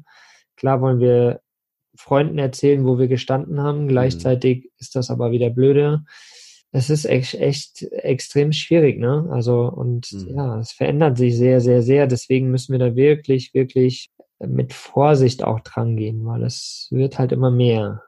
Klar 0.57 0.81
wollen 0.81 0.99
wir 0.99 1.39
Freunden 1.97 2.39
erzählen, 2.39 2.85
wo 2.85 2.99
wir 2.99 3.07
gestanden 3.07 3.61
haben, 3.61 3.83
mhm. 3.83 3.87
gleichzeitig 3.87 4.65
mhm. 4.65 4.69
ist 4.79 4.97
das 4.97 5.09
aber 5.09 5.31
wieder 5.31 5.49
blöde 5.49 6.03
es 6.75 6.89
ist 6.89 7.05
echt, 7.05 7.35
echt 7.35 7.83
extrem 7.83 8.51
schwierig, 8.51 8.99
ne? 8.99 9.27
Also, 9.31 9.61
und 9.61 10.11
mhm. 10.11 10.35
ja, 10.35 10.59
es 10.59 10.73
verändert 10.73 11.17
sich 11.17 11.37
sehr, 11.37 11.61
sehr, 11.61 11.81
sehr. 11.81 12.05
Deswegen 12.05 12.51
müssen 12.51 12.73
wir 12.73 12.79
da 12.79 12.95
wirklich, 12.97 13.53
wirklich 13.53 14.09
mit 14.45 14.73
Vorsicht 14.73 15.41
auch 15.41 15.61
dran 15.61 15.95
gehen, 15.95 16.25
weil 16.25 16.43
es 16.43 16.89
wird 16.91 17.17
halt 17.17 17.31
immer 17.31 17.49
mehr. 17.49 18.03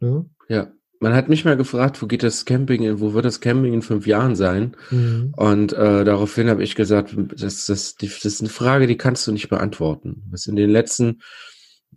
Ne? 0.00 0.24
Ja. 0.48 0.72
Man 1.00 1.14
hat 1.14 1.28
mich 1.28 1.44
mal 1.44 1.56
gefragt, 1.56 2.02
wo 2.02 2.06
geht 2.06 2.24
das 2.24 2.44
Camping, 2.44 2.98
wo 2.98 3.12
wird 3.12 3.24
das 3.24 3.40
Camping 3.40 3.72
in 3.72 3.82
fünf 3.82 4.04
Jahren 4.06 4.34
sein? 4.34 4.74
Mhm. 4.90 5.32
Und 5.36 5.72
äh, 5.74 6.04
daraufhin 6.04 6.48
habe 6.50 6.64
ich 6.64 6.74
gesagt, 6.74 7.14
das, 7.36 7.66
das, 7.66 7.94
das 7.94 8.24
ist 8.24 8.40
eine 8.40 8.48
Frage, 8.48 8.88
die 8.88 8.96
kannst 8.96 9.24
du 9.26 9.32
nicht 9.32 9.48
beantworten. 9.48 10.24
Was 10.30 10.46
in 10.46 10.56
den 10.56 10.70
letzten 10.70 11.20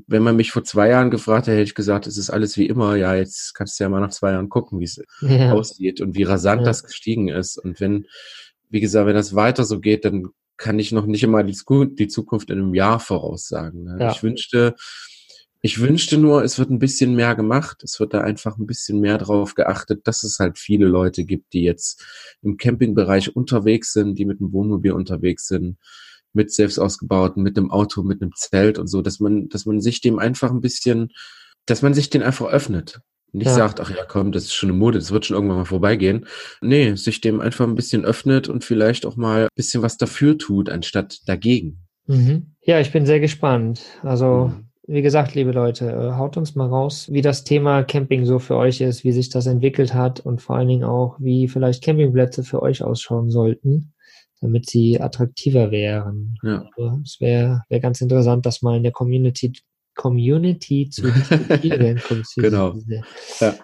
wenn 0.07 0.23
man 0.23 0.35
mich 0.35 0.51
vor 0.51 0.63
zwei 0.63 0.89
Jahren 0.89 1.11
gefragt 1.11 1.47
hätte, 1.47 1.57
hätte 1.57 1.69
ich 1.69 1.75
gesagt, 1.75 2.07
es 2.07 2.17
ist 2.17 2.29
alles 2.29 2.57
wie 2.57 2.67
immer. 2.67 2.95
Ja, 2.95 3.15
jetzt 3.15 3.53
kannst 3.53 3.79
du 3.79 3.83
ja 3.83 3.89
mal 3.89 3.99
nach 3.99 4.11
zwei 4.11 4.31
Jahren 4.31 4.49
gucken, 4.49 4.79
wie 4.79 4.85
es 4.85 5.01
ja. 5.21 5.51
aussieht 5.53 6.01
und 6.01 6.15
wie 6.15 6.23
rasant 6.23 6.61
ja. 6.61 6.65
das 6.65 6.83
gestiegen 6.83 7.27
ist. 7.27 7.57
Und 7.57 7.79
wenn, 7.79 8.07
wie 8.69 8.79
gesagt, 8.79 9.07
wenn 9.07 9.15
das 9.15 9.35
weiter 9.35 9.63
so 9.63 9.79
geht, 9.79 10.05
dann 10.05 10.29
kann 10.57 10.79
ich 10.79 10.91
noch 10.91 11.05
nicht 11.05 11.23
immer 11.23 11.43
die, 11.43 11.57
die 11.95 12.07
Zukunft 12.07 12.49
in 12.49 12.59
einem 12.59 12.73
Jahr 12.73 12.99
voraussagen. 12.99 13.83
Ne? 13.83 13.97
Ja. 13.99 14.11
Ich 14.11 14.23
wünschte, 14.23 14.75
ich 15.61 15.79
wünschte 15.79 16.17
nur, 16.17 16.43
es 16.43 16.57
wird 16.57 16.69
ein 16.69 16.79
bisschen 16.79 17.15
mehr 17.15 17.35
gemacht. 17.35 17.83
Es 17.83 17.99
wird 17.99 18.13
da 18.13 18.21
einfach 18.21 18.57
ein 18.57 18.67
bisschen 18.67 18.99
mehr 18.99 19.17
drauf 19.17 19.55
geachtet, 19.55 20.07
dass 20.07 20.23
es 20.23 20.39
halt 20.39 20.57
viele 20.57 20.87
Leute 20.87 21.25
gibt, 21.25 21.53
die 21.53 21.63
jetzt 21.63 22.03
im 22.41 22.57
Campingbereich 22.57 23.35
unterwegs 23.35 23.93
sind, 23.93 24.17
die 24.17 24.25
mit 24.25 24.39
dem 24.39 24.53
Wohnmobil 24.53 24.91
unterwegs 24.93 25.47
sind 25.47 25.77
mit 26.33 26.51
selbst 26.51 26.79
ausgebauten, 26.79 27.43
mit 27.43 27.57
einem 27.57 27.71
Auto, 27.71 28.03
mit 28.03 28.21
einem 28.21 28.31
Zelt 28.35 28.77
und 28.77 28.87
so, 28.87 29.01
dass 29.01 29.19
man, 29.19 29.49
dass 29.49 29.65
man 29.65 29.81
sich 29.81 30.01
dem 30.01 30.19
einfach 30.19 30.51
ein 30.51 30.61
bisschen, 30.61 31.09
dass 31.65 31.81
man 31.81 31.93
sich 31.93 32.09
den 32.09 32.23
einfach 32.23 32.47
öffnet. 32.47 33.01
Nicht 33.33 33.47
ja. 33.47 33.53
sagt, 33.53 33.79
ach 33.79 33.89
ja, 33.89 34.03
komm, 34.05 34.33
das 34.33 34.43
ist 34.43 34.53
schon 34.53 34.69
eine 34.69 34.77
Mode, 34.77 34.99
das 34.99 35.11
wird 35.11 35.25
schon 35.25 35.35
irgendwann 35.35 35.57
mal 35.57 35.65
vorbeigehen. 35.65 36.25
Nee, 36.61 36.95
sich 36.95 37.21
dem 37.21 37.39
einfach 37.39 37.65
ein 37.65 37.75
bisschen 37.75 38.03
öffnet 38.03 38.49
und 38.49 38.65
vielleicht 38.65 39.05
auch 39.05 39.15
mal 39.15 39.43
ein 39.43 39.55
bisschen 39.55 39.81
was 39.83 39.97
dafür 39.97 40.37
tut, 40.37 40.69
anstatt 40.69 41.19
dagegen. 41.27 41.87
Mhm. 42.07 42.55
Ja, 42.61 42.81
ich 42.81 42.91
bin 42.91 43.05
sehr 43.05 43.21
gespannt. 43.21 43.83
Also, 44.03 44.51
mhm. 44.53 44.69
wie 44.85 45.01
gesagt, 45.01 45.33
liebe 45.33 45.53
Leute, 45.53 45.89
äh, 45.89 46.17
haut 46.17 46.35
uns 46.35 46.55
mal 46.55 46.67
raus, 46.67 47.07
wie 47.09 47.21
das 47.21 47.45
Thema 47.45 47.83
Camping 47.83 48.25
so 48.25 48.37
für 48.37 48.57
euch 48.57 48.81
ist, 48.81 49.05
wie 49.05 49.13
sich 49.13 49.29
das 49.29 49.45
entwickelt 49.45 49.93
hat 49.93 50.19
und 50.19 50.41
vor 50.41 50.57
allen 50.57 50.67
Dingen 50.67 50.83
auch, 50.83 51.15
wie 51.19 51.47
vielleicht 51.47 51.83
Campingplätze 51.83 52.43
für 52.43 52.61
euch 52.61 52.83
ausschauen 52.83 53.29
sollten 53.29 53.93
damit 54.41 54.69
sie 54.69 54.99
attraktiver 54.99 55.71
wären. 55.71 56.37
Ja. 56.43 56.65
Also, 56.75 56.99
es 57.03 57.21
wäre 57.21 57.63
wär 57.69 57.79
ganz 57.79 58.01
interessant, 58.01 58.45
das 58.45 58.61
mal 58.61 58.75
in 58.75 58.83
der 58.83 58.91
Community, 58.91 59.53
Community 59.95 60.89
zu 60.89 61.03
diskutieren. 61.03 62.01
genau. 62.35 62.75
Ja. 63.39 63.55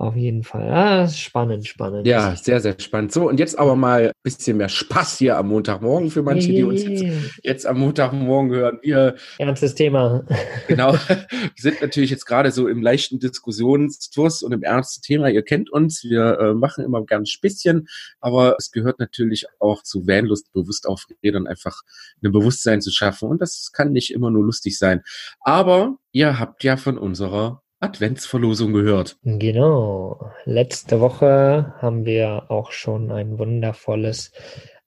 Auf 0.00 0.14
jeden 0.14 0.44
Fall. 0.44 0.70
Ah, 0.70 1.08
spannend, 1.08 1.66
spannend. 1.66 2.06
Ja, 2.06 2.36
sehr, 2.36 2.60
sehr 2.60 2.76
spannend. 2.78 3.10
So, 3.10 3.28
und 3.28 3.40
jetzt 3.40 3.58
aber 3.58 3.74
mal 3.74 4.06
ein 4.06 4.12
bisschen 4.22 4.56
mehr 4.56 4.68
Spaß 4.68 5.18
hier 5.18 5.36
am 5.36 5.48
Montagmorgen 5.48 6.12
für 6.12 6.22
manche, 6.22 6.52
die 6.52 6.62
uns 6.62 6.84
jetzt, 6.84 7.04
jetzt 7.42 7.66
am 7.66 7.80
Montagmorgen 7.80 8.52
hören. 8.52 8.78
Wir, 8.82 9.16
Ernstes 9.38 9.74
Thema. 9.74 10.24
Genau. 10.68 10.92
Wir 10.92 11.28
sind 11.56 11.80
natürlich 11.80 12.10
jetzt 12.10 12.26
gerade 12.26 12.52
so 12.52 12.68
im 12.68 12.80
leichten 12.80 13.18
Diskussionskurs 13.18 14.42
und 14.42 14.52
im 14.52 14.62
ernsten 14.62 15.02
Thema. 15.02 15.30
Ihr 15.30 15.42
kennt 15.42 15.68
uns. 15.68 16.04
Wir 16.04 16.38
äh, 16.38 16.54
machen 16.54 16.84
immer 16.84 17.04
ganz 17.04 17.30
Späßchen, 17.30 17.88
aber 18.20 18.54
es 18.56 18.70
gehört 18.70 19.00
natürlich 19.00 19.46
auch 19.58 19.82
zu 19.82 20.06
Vanlust 20.06 20.52
bewusst 20.52 20.86
aufreden, 20.86 21.48
einfach 21.48 21.82
ein 22.22 22.30
Bewusstsein 22.30 22.80
zu 22.80 22.92
schaffen. 22.92 23.28
Und 23.28 23.42
das 23.42 23.72
kann 23.72 23.90
nicht 23.90 24.12
immer 24.12 24.30
nur 24.30 24.44
lustig 24.44 24.78
sein. 24.78 25.02
Aber 25.40 25.96
ihr 26.12 26.38
habt 26.38 26.62
ja 26.62 26.76
von 26.76 26.98
unserer 26.98 27.62
Adventsverlosung 27.80 28.72
gehört. 28.72 29.16
Genau. 29.22 30.32
Letzte 30.44 31.00
Woche 31.00 31.74
haben 31.78 32.04
wir 32.04 32.50
auch 32.50 32.72
schon 32.72 33.12
ein 33.12 33.38
wundervolles 33.38 34.32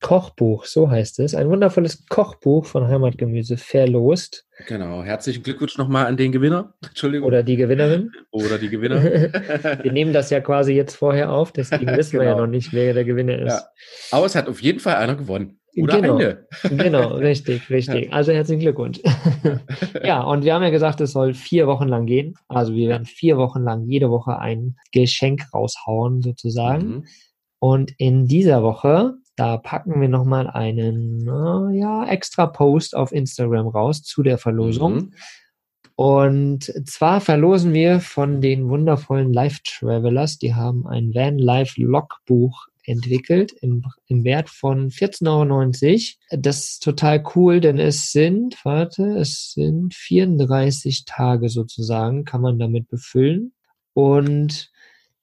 Kochbuch, 0.02 0.66
so 0.66 0.90
heißt 0.90 1.20
es, 1.20 1.36
ein 1.36 1.48
wundervolles 1.50 2.08
Kochbuch 2.08 2.66
von 2.66 2.88
Heimatgemüse 2.88 3.56
verlost. 3.56 4.46
Genau. 4.68 5.04
Herzlichen 5.04 5.44
Glückwunsch 5.44 5.78
nochmal 5.78 6.08
an 6.08 6.18
den 6.18 6.32
Gewinner. 6.32 6.74
Entschuldigung. 6.86 7.28
Oder 7.28 7.44
die 7.44 7.56
Gewinnerin. 7.56 8.12
Oder 8.32 8.58
die 8.58 8.70
Gewinner. 8.70 9.04
wir 9.84 9.92
nehmen 9.92 10.12
das 10.12 10.32
ja 10.32 10.42
quasi 10.42 10.74
jetzt 10.74 10.96
vorher 10.96 11.32
auf, 11.32 11.52
deswegen 11.52 11.88
wissen 11.98 12.14
genau. 12.14 12.24
wir 12.24 12.28
ja 12.28 12.34
genau. 12.34 12.46
noch 12.46 12.52
nicht, 12.52 12.74
wer 12.74 12.94
der 12.94 13.06
Gewinner 13.06 13.40
ist. 13.40 13.54
Ja. 13.54 13.62
Aber 14.12 14.26
es 14.26 14.36
hat 14.36 14.50
auf 14.50 14.62
jeden 14.62 14.80
Fall 14.80 14.96
einer 14.96 15.16
gewonnen. 15.16 15.61
Oder 15.78 16.02
genau, 16.02 16.16
eine. 16.18 16.46
genau, 16.64 17.08
richtig, 17.16 17.70
richtig. 17.70 18.08
Ja. 18.08 18.12
Also 18.12 18.34
herzlichen 18.34 18.62
Glückwunsch. 18.62 19.00
ja, 20.04 20.22
und 20.22 20.44
wir 20.44 20.54
haben 20.54 20.64
ja 20.64 20.70
gesagt, 20.70 21.00
es 21.02 21.14
soll 21.14 21.34
vier 21.34 21.68
Wochen 21.68 21.88
lang 21.88 22.06
gehen. 22.06 22.36
Also 22.48 22.74
wir 22.74 22.90
werden 22.90 23.06
vier 23.06 23.38
Wochen 23.38 23.64
lang 23.64 23.86
jede 23.86 24.10
Woche 24.10 24.38
ein 24.38 24.76
Geschenk 24.92 25.44
raushauen, 25.54 26.22
sozusagen. 26.22 26.88
Mhm. 26.88 27.06
Und 27.60 27.94
in 27.98 28.26
dieser 28.28 28.64
Woche, 28.64 29.14
da 29.36 29.58
packen 29.58 30.02
wir 30.02 30.10
nochmal 30.10 30.48
einen 30.48 31.26
ja, 31.74 32.06
extra 32.06 32.48
Post 32.48 32.96
auf 32.96 33.12
Instagram 33.12 33.68
raus 33.68 34.04
zu 34.04 34.24
der 34.24 34.38
Verlosung. 34.38 34.94
Mhm. 34.94 35.14
Und 35.96 36.64
zwar 36.90 37.22
verlosen 37.22 37.74
wir 37.74 38.00
von 38.00 38.42
den 38.42 38.68
wundervollen 38.70 39.32
Life 39.32 39.60
Travelers, 39.64 40.40
die 40.40 40.56
haben 40.56 40.88
ein 40.88 41.14
Van 41.14 41.38
Life 41.38 41.80
Logbuch 41.80 42.68
entwickelt 42.86 43.54
im, 43.62 43.84
im 44.08 44.24
Wert 44.24 44.50
von 44.50 44.90
14,90 44.90 46.18
Euro. 46.30 46.42
Das 46.42 46.66
ist 46.66 46.84
total 46.84 47.24
cool, 47.36 47.60
denn 47.62 47.78
es 47.80 48.12
sind, 48.12 48.58
warte, 48.64 49.18
es 49.18 49.54
sind 49.54 49.94
34 49.94 51.06
Tage 51.06 51.50
sozusagen, 51.50 52.26
kann 52.26 52.42
man 52.42 52.60
damit 52.60 52.88
befüllen. 52.88 53.54
Und 53.94 54.72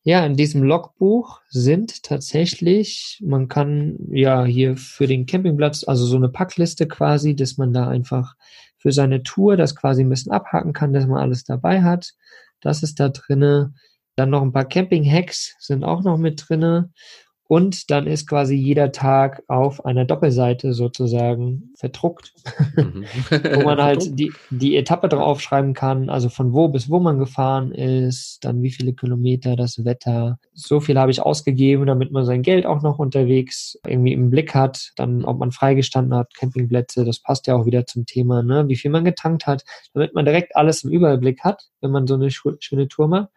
ja, 0.02 0.24
in 0.24 0.36
diesem 0.36 0.62
Logbuch 0.62 1.40
sind 1.50 2.02
tatsächlich, 2.02 3.22
man 3.22 3.48
kann 3.48 3.98
ja 4.10 4.44
hier 4.44 4.76
für 4.76 5.06
den 5.06 5.26
Campingplatz, 5.26 5.84
also 5.86 6.06
so 6.06 6.16
eine 6.16 6.28
Packliste 6.28 6.88
quasi, 6.88 7.36
dass 7.36 7.58
man 7.58 7.72
da 7.72 7.88
einfach 7.88 8.34
für 8.78 8.92
seine 8.92 9.22
Tour 9.22 9.56
das 9.56 9.74
quasi 9.74 10.02
ein 10.02 10.08
bisschen 10.08 10.32
abhaken 10.32 10.72
kann, 10.72 10.92
dass 10.92 11.06
man 11.06 11.18
alles 11.18 11.44
dabei 11.44 11.82
hat. 11.82 12.14
Das 12.60 12.82
ist 12.82 13.00
da 13.00 13.08
drinne. 13.08 13.74
Dann 14.16 14.30
noch 14.30 14.42
ein 14.42 14.52
paar 14.52 14.64
Camping-Hacks 14.64 15.56
sind 15.58 15.84
auch 15.84 16.02
noch 16.02 16.16
mit 16.16 16.44
drinne 16.48 16.90
Und 17.48 17.90
dann 17.90 18.06
ist 18.06 18.28
quasi 18.28 18.54
jeder 18.54 18.92
Tag 18.92 19.42
auf 19.48 19.86
einer 19.86 20.04
Doppelseite 20.04 20.74
sozusagen 20.74 21.72
verdruckt, 21.76 22.34
mhm. 22.76 23.06
wo 23.30 23.62
man 23.62 23.82
halt 23.82 24.18
die, 24.18 24.30
die 24.50 24.76
Etappe 24.76 25.08
draufschreiben 25.08 25.72
kann, 25.72 26.10
also 26.10 26.28
von 26.28 26.52
wo 26.52 26.68
bis 26.68 26.90
wo 26.90 27.00
man 27.00 27.18
gefahren 27.18 27.72
ist, 27.72 28.44
dann 28.44 28.62
wie 28.62 28.70
viele 28.70 28.92
Kilometer, 28.92 29.56
das 29.56 29.82
Wetter. 29.86 30.38
So 30.52 30.80
viel 30.80 30.98
habe 30.98 31.10
ich 31.10 31.22
ausgegeben, 31.22 31.86
damit 31.86 32.12
man 32.12 32.26
sein 32.26 32.42
Geld 32.42 32.66
auch 32.66 32.82
noch 32.82 32.98
unterwegs 32.98 33.78
irgendwie 33.86 34.12
im 34.12 34.28
Blick 34.28 34.54
hat, 34.54 34.92
dann 34.96 35.24
ob 35.24 35.38
man 35.38 35.50
freigestanden 35.50 36.18
hat, 36.18 36.34
Campingplätze, 36.34 37.06
das 37.06 37.18
passt 37.18 37.46
ja 37.46 37.56
auch 37.56 37.64
wieder 37.64 37.86
zum 37.86 38.04
Thema, 38.04 38.42
ne? 38.42 38.68
wie 38.68 38.76
viel 38.76 38.90
man 38.90 39.06
getankt 39.06 39.46
hat, 39.46 39.64
damit 39.94 40.14
man 40.14 40.26
direkt 40.26 40.54
alles 40.54 40.84
im 40.84 40.90
Überblick 40.90 41.42
hat, 41.44 41.68
wenn 41.80 41.92
man 41.92 42.06
so 42.06 42.14
eine 42.14 42.30
schöne 42.30 42.88
Tour 42.88 43.08
macht. 43.08 43.28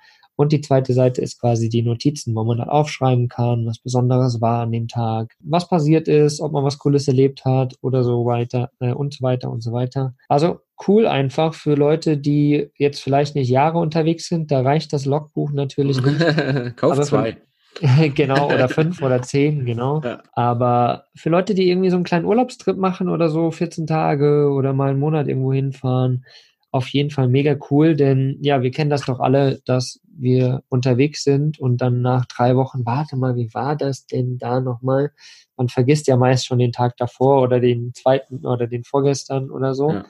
Und 0.41 0.51
die 0.51 0.61
zweite 0.61 0.93
Seite 0.93 1.21
ist 1.21 1.39
quasi 1.39 1.69
die 1.69 1.83
Notizen, 1.83 2.33
wo 2.33 2.43
man 2.43 2.57
dann 2.57 2.67
aufschreiben 2.67 3.27
kann, 3.27 3.67
was 3.67 3.77
Besonderes 3.77 4.41
war 4.41 4.63
an 4.63 4.71
dem 4.71 4.87
Tag, 4.87 5.35
was 5.39 5.67
passiert 5.67 6.07
ist, 6.07 6.41
ob 6.41 6.51
man 6.51 6.63
was 6.63 6.79
Cooles 6.79 7.07
erlebt 7.07 7.45
hat 7.45 7.75
oder 7.81 8.03
so 8.03 8.25
weiter 8.25 8.71
äh, 8.79 8.91
und 8.91 9.13
so 9.13 9.21
weiter 9.21 9.51
und 9.51 9.61
so 9.61 9.71
weiter. 9.71 10.15
Also 10.29 10.61
cool 10.87 11.05
einfach 11.05 11.53
für 11.53 11.75
Leute, 11.75 12.17
die 12.17 12.71
jetzt 12.75 13.03
vielleicht 13.03 13.35
nicht 13.35 13.49
Jahre 13.49 13.77
unterwegs 13.77 14.29
sind. 14.29 14.49
Da 14.49 14.61
reicht 14.61 14.93
das 14.93 15.05
Logbuch 15.05 15.51
natürlich 15.51 16.01
nicht. 16.01 16.19
Kauf 16.75 16.99
zwei. 17.01 17.37
genau, 18.15 18.47
oder 18.47 18.67
fünf 18.69 18.99
oder 19.03 19.21
zehn, 19.21 19.63
genau. 19.63 20.01
Ja. 20.03 20.23
Aber 20.31 21.05
für 21.13 21.29
Leute, 21.29 21.53
die 21.53 21.69
irgendwie 21.69 21.91
so 21.91 21.97
einen 21.97 22.03
kleinen 22.03 22.25
Urlaubstrip 22.25 22.77
machen 22.77 23.09
oder 23.09 23.29
so, 23.29 23.51
14 23.51 23.85
Tage 23.85 24.49
oder 24.49 24.73
mal 24.73 24.89
einen 24.89 24.99
Monat 24.99 25.27
irgendwo 25.27 25.53
hinfahren, 25.53 26.25
auf 26.71 26.87
jeden 26.87 27.11
Fall 27.11 27.27
mega 27.27 27.55
cool, 27.69 27.95
denn 27.95 28.37
ja, 28.41 28.63
wir 28.63 28.71
kennen 28.71 28.89
das 28.89 29.05
doch 29.05 29.19
alle, 29.19 29.59
dass 29.65 29.99
wir 30.17 30.63
unterwegs 30.69 31.23
sind 31.23 31.59
und 31.59 31.77
dann 31.77 32.01
nach 32.01 32.25
drei 32.25 32.55
Wochen, 32.55 32.85
warte 32.85 33.15
mal, 33.15 33.35
wie 33.35 33.53
war 33.53 33.75
das 33.75 34.05
denn 34.05 34.37
da 34.37 34.59
nochmal? 34.59 35.11
Man 35.57 35.69
vergisst 35.69 36.07
ja 36.07 36.17
meist 36.17 36.45
schon 36.45 36.59
den 36.59 36.71
Tag 36.71 36.97
davor 36.97 37.41
oder 37.41 37.59
den 37.59 37.93
zweiten 37.93 38.45
oder 38.45 38.67
den 38.67 38.83
vorgestern 38.83 39.51
oder 39.51 39.75
so. 39.75 39.91
Ja. 39.91 40.05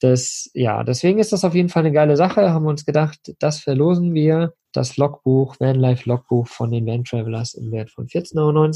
Das, 0.00 0.50
ja, 0.52 0.84
deswegen 0.84 1.18
ist 1.18 1.32
das 1.32 1.44
auf 1.44 1.54
jeden 1.54 1.70
Fall 1.70 1.84
eine 1.84 1.92
geile 1.92 2.16
Sache. 2.16 2.50
Haben 2.50 2.66
wir 2.66 2.70
uns 2.70 2.84
gedacht, 2.84 3.34
das 3.38 3.60
verlosen 3.60 4.12
wir. 4.14 4.52
Das 4.72 4.96
Logbuch, 4.98 5.56
Vanlife 5.58 6.06
Logbuch 6.06 6.48
von 6.48 6.70
den 6.70 6.84
Van 6.84 7.02
Travelers 7.02 7.54
im 7.54 7.72
Wert 7.72 7.90
von 7.90 8.08
14,90 8.08 8.36
Euro. 8.36 8.70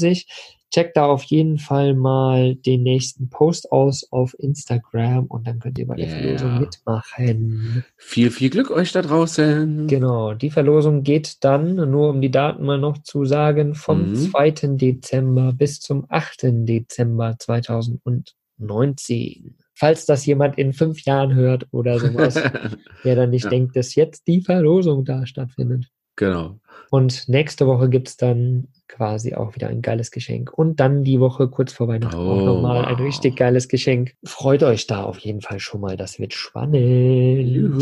Checkt 0.73 0.97
da 0.97 1.05
auf 1.05 1.21
jeden 1.23 1.59
Fall 1.59 1.93
mal 1.93 2.55
den 2.55 2.81
nächsten 2.81 3.29
Post 3.29 3.71
aus 3.71 4.11
auf 4.11 4.35
Instagram 4.39 5.27
und 5.27 5.45
dann 5.45 5.59
könnt 5.59 5.77
ihr 5.77 5.85
bei 5.85 5.97
der 5.97 6.07
yeah. 6.07 6.17
Verlosung 6.17 6.59
mitmachen. 6.59 7.85
Viel, 7.97 8.31
viel 8.31 8.49
Glück 8.49 8.71
euch 8.71 8.91
da 8.93 9.03
draußen. 9.03 9.85
Genau, 9.85 10.33
die 10.33 10.49
Verlosung 10.49 11.03
geht 11.03 11.43
dann, 11.43 11.75
nur 11.75 12.09
um 12.09 12.19
die 12.19 12.31
Daten 12.31 12.65
mal 12.65 12.79
noch 12.79 13.03
zu 13.03 13.25
sagen, 13.25 13.75
vom 13.75 14.09
mhm. 14.11 14.15
2. 14.15 14.51
Dezember 14.77 15.53
bis 15.53 15.81
zum 15.81 16.07
8. 16.09 16.65
Dezember 16.65 17.35
2019 17.37 19.53
falls 19.81 20.05
das 20.05 20.27
jemand 20.27 20.59
in 20.59 20.73
fünf 20.73 21.01
Jahren 21.05 21.33
hört 21.33 21.65
oder 21.71 21.99
sowas, 21.99 22.35
der 23.03 23.15
dann 23.15 23.31
nicht 23.31 23.45
ja. 23.45 23.49
denkt, 23.49 23.75
dass 23.75 23.95
jetzt 23.95 24.27
die 24.27 24.41
Verlosung 24.41 25.05
da 25.05 25.25
stattfindet. 25.25 25.87
Genau. 26.15 26.59
Und 26.91 27.27
nächste 27.27 27.65
Woche 27.65 27.89
gibt 27.89 28.09
es 28.09 28.15
dann 28.15 28.67
quasi 28.87 29.33
auch 29.33 29.55
wieder 29.55 29.69
ein 29.69 29.81
geiles 29.81 30.11
Geschenk. 30.11 30.53
Und 30.53 30.79
dann 30.79 31.03
die 31.03 31.19
Woche 31.19 31.47
kurz 31.47 31.73
vor 31.73 31.87
Weihnachten 31.87 32.15
oh, 32.15 32.29
auch 32.29 32.45
nochmal 32.45 32.83
wow. 32.83 32.87
ein 32.89 33.03
richtig 33.03 33.35
geiles 33.35 33.69
Geschenk. 33.69 34.13
Freut 34.23 34.61
euch 34.61 34.85
da 34.85 35.03
auf 35.03 35.17
jeden 35.17 35.41
Fall 35.41 35.59
schon 35.59 35.81
mal. 35.81 35.97
Das 35.97 36.19
wird 36.19 36.35
spannend. 36.35 37.81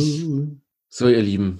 So, 0.87 1.09
ihr 1.09 1.21
Lieben. 1.21 1.59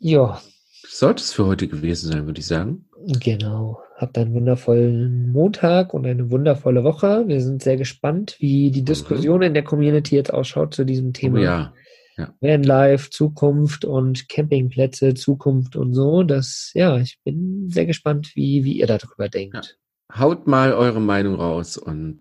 Ja. 0.00 0.42
Sollte 0.86 1.22
es 1.22 1.32
für 1.32 1.46
heute 1.46 1.66
gewesen 1.66 2.12
sein, 2.12 2.26
würde 2.26 2.40
ich 2.40 2.46
sagen. 2.46 2.84
Genau. 3.20 3.80
Habt 3.98 4.16
einen 4.16 4.32
wundervollen 4.32 5.32
Montag 5.32 5.92
und 5.92 6.06
eine 6.06 6.30
wundervolle 6.30 6.84
Woche. 6.84 7.24
Wir 7.26 7.40
sind 7.40 7.64
sehr 7.64 7.76
gespannt, 7.76 8.36
wie 8.38 8.70
die. 8.70 8.84
Diskussion 8.84 9.42
in 9.42 9.54
der 9.54 9.64
Community 9.64 10.14
jetzt 10.14 10.32
ausschaut 10.32 10.72
zu 10.72 10.84
diesem 10.84 11.12
Thema. 11.12 11.40
Oh 11.40 11.42
ja. 11.42 11.72
Ja. 12.16 12.32
Vanlife, 12.40 13.10
Zukunft 13.10 13.84
und 13.84 14.28
Campingplätze, 14.28 15.14
Zukunft 15.14 15.74
und 15.74 15.94
so. 15.94 16.22
Das, 16.22 16.70
ja, 16.74 16.96
ich 16.98 17.18
bin 17.24 17.68
sehr 17.70 17.86
gespannt, 17.86 18.36
wie, 18.36 18.62
wie 18.62 18.78
ihr 18.78 18.86
darüber 18.86 19.28
denkt. 19.28 19.78
Ja. 20.10 20.20
Haut 20.20 20.46
mal 20.46 20.74
eure 20.74 21.00
Meinung 21.00 21.34
raus 21.34 21.76
und 21.76 22.20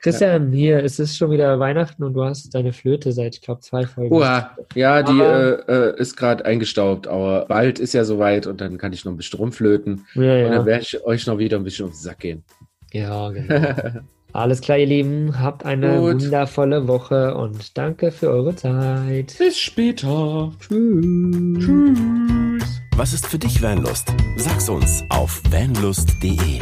Christian, 0.00 0.52
ja. 0.52 0.58
hier, 0.58 0.84
es 0.84 0.98
ist 0.98 1.16
schon 1.16 1.30
wieder 1.30 1.58
Weihnachten 1.60 2.02
und 2.02 2.14
du 2.14 2.24
hast 2.24 2.54
deine 2.54 2.72
Flöte 2.72 3.12
seit, 3.12 3.34
ich 3.34 3.42
glaube, 3.42 3.60
zwei 3.60 3.86
Folgen. 3.86 4.14
Uah, 4.14 4.56
ja, 4.74 5.02
die 5.02 5.20
äh, 5.20 5.60
äh, 5.68 6.00
ist 6.00 6.16
gerade 6.16 6.44
eingestaubt, 6.44 7.06
aber 7.06 7.44
bald 7.46 7.78
ist 7.78 7.92
ja 7.92 8.04
soweit 8.04 8.46
und 8.46 8.60
dann 8.60 8.78
kann 8.78 8.92
ich 8.92 9.04
noch 9.04 9.12
ein 9.12 9.16
bisschen 9.16 9.38
rumflöten. 9.38 10.06
Ja, 10.14 10.22
ja. 10.22 10.46
Und 10.46 10.52
dann 10.52 10.66
werde 10.66 10.82
ich 10.82 11.04
euch 11.04 11.26
noch 11.26 11.38
wieder 11.38 11.58
ein 11.58 11.64
bisschen 11.64 11.86
auf 11.86 11.92
den 11.92 11.98
Sack 11.98 12.20
gehen. 12.20 12.44
Ja, 12.92 13.28
genau. 13.30 14.00
Alles 14.32 14.60
klar, 14.60 14.78
ihr 14.78 14.86
Lieben. 14.86 15.40
Habt 15.40 15.64
eine 15.64 15.98
Gut. 15.98 16.22
wundervolle 16.22 16.86
Woche 16.86 17.34
und 17.34 17.76
danke 17.76 18.12
für 18.12 18.30
eure 18.30 18.54
Zeit. 18.54 19.34
Bis 19.38 19.58
später. 19.58 20.52
Tschüss. 20.60 21.64
Tschüss. 21.64 22.80
Was 22.96 23.12
ist 23.12 23.26
für 23.26 23.38
dich 23.38 23.62
Vanlust? 23.62 24.12
Sag's 24.36 24.68
uns 24.68 25.02
auf 25.08 25.42
vanlust.de. 25.50 26.60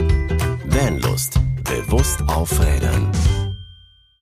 Vanlust. 0.67 1.41
Bewusst 1.69 2.25
aufrädern. 2.27 3.13